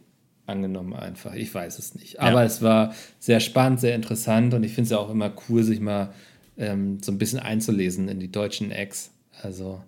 angenommen 0.53 0.95
einfach. 0.95 1.35
Ich 1.35 1.53
weiß 1.55 1.79
es 1.79 1.95
nicht. 1.95 2.21
Aber 2.21 2.41
ja. 2.41 2.45
es 2.45 2.63
war 2.63 2.95
sehr 3.19 3.41
spannend, 3.41 3.81
sehr 3.81 3.95
interessant 3.95 4.55
und 4.55 4.63
ich 4.63 4.73
finde 4.73 4.85
es 4.85 4.91
ja 4.91 4.99
auch 4.99 5.11
immer 5.11 5.33
cool, 5.49 5.63
sich 5.63 5.81
mal 5.81 6.13
ähm, 6.57 6.99
so 7.03 7.11
ein 7.11 7.19
bisschen 7.19 7.41
einzulesen 7.41 8.09
in 8.09 8.21
die 8.21 8.31
deutschen 8.31 8.71
Acts. 8.71 9.11
Also 9.43 9.81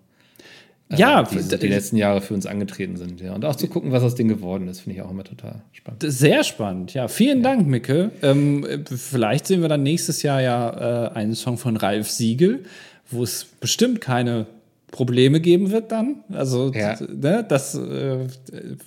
äh, 0.89 0.97
ja, 0.97 1.23
die, 1.23 1.57
die 1.57 1.67
letzten 1.67 1.97
Jahre 1.97 2.21
für 2.21 2.33
uns 2.33 2.45
angetreten 2.45 2.97
sind. 2.97 3.21
Ja. 3.21 3.33
Und 3.33 3.45
auch 3.45 3.55
zu 3.55 3.67
gucken, 3.67 3.91
was 3.91 4.03
aus 4.03 4.15
denen 4.15 4.29
geworden 4.29 4.67
ist, 4.67 4.81
finde 4.81 4.97
ich 4.97 5.01
auch 5.01 5.11
immer 5.11 5.23
total 5.23 5.61
spannend. 5.71 6.03
Sehr 6.05 6.43
spannend, 6.43 6.93
ja. 6.93 7.07
Vielen 7.07 7.39
ja. 7.39 7.43
Dank, 7.43 7.67
Micke. 7.67 8.11
Ähm, 8.21 8.65
vielleicht 8.85 9.47
sehen 9.47 9.61
wir 9.61 9.69
dann 9.69 9.83
nächstes 9.83 10.21
Jahr 10.21 10.41
ja 10.41 11.07
äh, 11.07 11.11
einen 11.13 11.35
Song 11.35 11.57
von 11.57 11.77
Ralf 11.77 12.09
Siegel, 12.09 12.65
wo 13.09 13.23
es 13.23 13.45
bestimmt 13.45 14.01
keine 14.01 14.47
Probleme 14.95 15.41
geben 15.41 15.71
wird 15.71 15.91
dann. 15.91 16.23
Also 16.31 16.71
ja. 16.73 16.95
ne, 17.01 17.45
das 17.45 17.75
äh, 17.75 18.27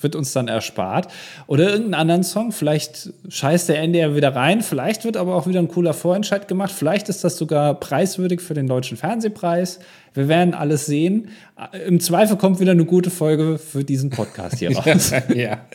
wird 0.00 0.16
uns 0.16 0.32
dann 0.32 0.48
erspart. 0.48 1.12
Oder 1.46 1.64
irgendeinen 1.64 2.00
anderen 2.00 2.22
Song, 2.22 2.50
vielleicht 2.50 3.12
scheißt 3.28 3.68
der 3.68 3.82
NDR 3.82 4.16
wieder 4.16 4.34
rein, 4.34 4.62
vielleicht 4.62 5.04
wird 5.04 5.18
aber 5.18 5.34
auch 5.34 5.46
wieder 5.46 5.60
ein 5.60 5.68
cooler 5.68 5.92
Vorentscheid 5.92 6.48
gemacht, 6.48 6.72
vielleicht 6.72 7.10
ist 7.10 7.24
das 7.24 7.36
sogar 7.36 7.74
preiswürdig 7.74 8.40
für 8.40 8.54
den 8.54 8.66
Deutschen 8.66 8.96
Fernsehpreis. 8.96 9.80
Wir 10.14 10.28
werden 10.28 10.54
alles 10.54 10.86
sehen. 10.86 11.28
Im 11.86 12.00
Zweifel 12.00 12.36
kommt 12.36 12.60
wieder 12.60 12.72
eine 12.72 12.84
gute 12.84 13.10
Folge 13.10 13.58
für 13.58 13.84
diesen 13.84 14.10
Podcast 14.10 14.58
hier 14.58 14.76
raus. 14.76 15.12
ja. 15.34 15.66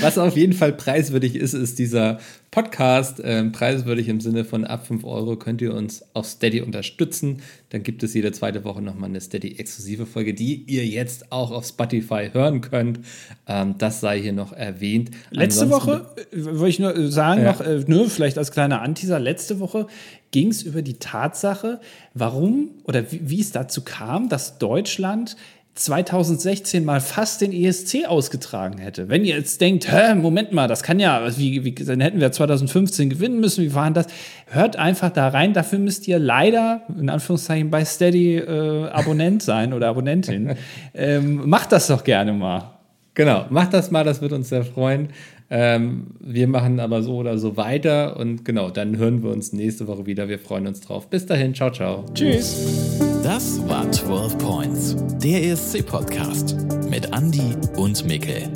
Was 0.00 0.18
auf 0.18 0.36
jeden 0.36 0.52
Fall 0.52 0.72
preiswürdig 0.72 1.34
ist, 1.34 1.54
ist 1.54 1.78
dieser 1.78 2.18
Podcast. 2.50 3.20
Ähm, 3.24 3.52
preiswürdig 3.52 4.08
im 4.08 4.20
Sinne 4.20 4.44
von 4.44 4.64
ab 4.64 4.86
5 4.86 5.04
Euro 5.04 5.36
könnt 5.36 5.62
ihr 5.62 5.72
uns 5.72 6.04
auf 6.14 6.26
Steady 6.26 6.60
unterstützen. 6.60 7.42
Dann 7.70 7.82
gibt 7.82 8.02
es 8.02 8.12
jede 8.12 8.32
zweite 8.32 8.64
Woche 8.64 8.82
nochmal 8.82 9.08
eine 9.08 9.20
Steady-exklusive 9.20 10.04
Folge, 10.04 10.34
die 10.34 10.64
ihr 10.66 10.84
jetzt 10.84 11.30
auch 11.30 11.52
auf 11.52 11.64
Spotify 11.64 12.30
hören 12.32 12.60
könnt. 12.60 13.00
Ähm, 13.46 13.76
das 13.78 14.00
sei 14.00 14.20
hier 14.20 14.32
noch 14.32 14.52
erwähnt. 14.52 15.10
Letzte 15.30 15.64
Ansonsten 15.64 15.88
Woche, 15.90 16.06
äh, 16.32 16.44
wollte 16.44 16.68
ich 16.68 16.78
nur 16.80 17.10
sagen, 17.10 17.42
ja. 17.42 17.52
noch, 17.52 17.60
äh, 17.60 17.84
nur 17.86 18.10
vielleicht 18.10 18.36
als 18.36 18.50
kleiner 18.50 18.82
Anteaser, 18.82 19.20
letzte 19.20 19.60
Woche 19.60 19.86
ging 20.30 20.48
es 20.48 20.62
über 20.62 20.82
die 20.82 20.94
Tatsache, 20.94 21.80
warum 22.14 22.70
oder 22.84 23.10
wie, 23.10 23.20
wie 23.22 23.40
es 23.40 23.52
dazu 23.52 23.82
kam, 23.82 24.28
dass 24.28 24.58
Deutschland 24.58 25.36
2016 25.74 26.84
mal 26.84 27.00
fast 27.00 27.40
den 27.40 27.52
ESC 27.52 28.06
ausgetragen 28.06 28.78
hätte. 28.78 29.08
Wenn 29.08 29.24
ihr 29.24 29.36
jetzt 29.36 29.60
denkt, 29.60 29.90
hä, 29.90 30.14
Moment 30.14 30.52
mal, 30.52 30.68
das 30.68 30.82
kann 30.82 31.00
ja, 31.00 31.26
wie, 31.38 31.64
wie, 31.64 31.72
dann 31.72 32.00
hätten 32.00 32.20
wir 32.20 32.30
2015 32.30 33.08
gewinnen 33.08 33.40
müssen, 33.40 33.64
wie 33.64 33.74
war 33.74 33.90
das? 33.90 34.06
Hört 34.46 34.76
einfach 34.76 35.10
da 35.10 35.28
rein. 35.28 35.54
Dafür 35.54 35.78
müsst 35.78 36.06
ihr 36.06 36.18
leider, 36.18 36.82
in 36.98 37.08
Anführungszeichen, 37.08 37.70
bei 37.70 37.84
Steady 37.84 38.36
äh, 38.36 38.88
Abonnent 38.88 39.42
sein 39.42 39.72
oder 39.72 39.88
Abonnentin. 39.88 40.56
ähm, 40.94 41.48
macht 41.48 41.72
das 41.72 41.86
doch 41.86 42.04
gerne 42.04 42.32
mal. 42.32 42.72
Genau, 43.14 43.46
macht 43.50 43.72
das 43.72 43.90
mal, 43.90 44.04
das 44.04 44.20
wird 44.20 44.32
uns 44.32 44.48
sehr 44.50 44.64
freuen. 44.64 45.08
Ähm, 45.52 46.06
wir 46.20 46.46
machen 46.46 46.78
aber 46.78 47.02
so 47.02 47.16
oder 47.16 47.36
so 47.36 47.56
weiter 47.56 48.16
und 48.16 48.44
genau, 48.44 48.70
dann 48.70 48.96
hören 48.96 49.24
wir 49.24 49.30
uns 49.30 49.52
nächste 49.52 49.88
Woche 49.88 50.06
wieder. 50.06 50.28
Wir 50.28 50.38
freuen 50.38 50.68
uns 50.68 50.80
drauf. 50.80 51.10
Bis 51.10 51.26
dahin, 51.26 51.54
ciao, 51.54 51.70
ciao. 51.70 52.04
Tschüss. 52.14 53.00
Das 53.24 53.60
war 53.68 53.90
12 53.90 54.38
Points, 54.38 54.96
der 55.22 55.42
ESC-Podcast 55.42 56.56
mit 56.88 57.12
Andy 57.12 57.54
und 57.76 58.06
Mikkel. 58.06 58.48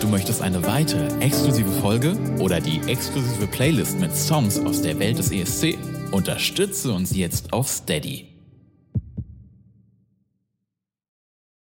Du 0.00 0.08
möchtest 0.08 0.42
eine 0.42 0.64
weitere 0.64 1.06
exklusive 1.20 1.70
Folge 1.80 2.16
oder 2.40 2.60
die 2.60 2.80
exklusive 2.86 3.46
Playlist 3.48 3.98
mit 4.00 4.14
Songs 4.14 4.58
aus 4.60 4.80
der 4.80 4.98
Welt 4.98 5.18
des 5.18 5.32
ESC? 5.32 5.76
Unterstütze 6.12 6.92
uns 6.92 7.14
jetzt 7.14 7.52
auf 7.52 7.68
Steady. 7.68 8.33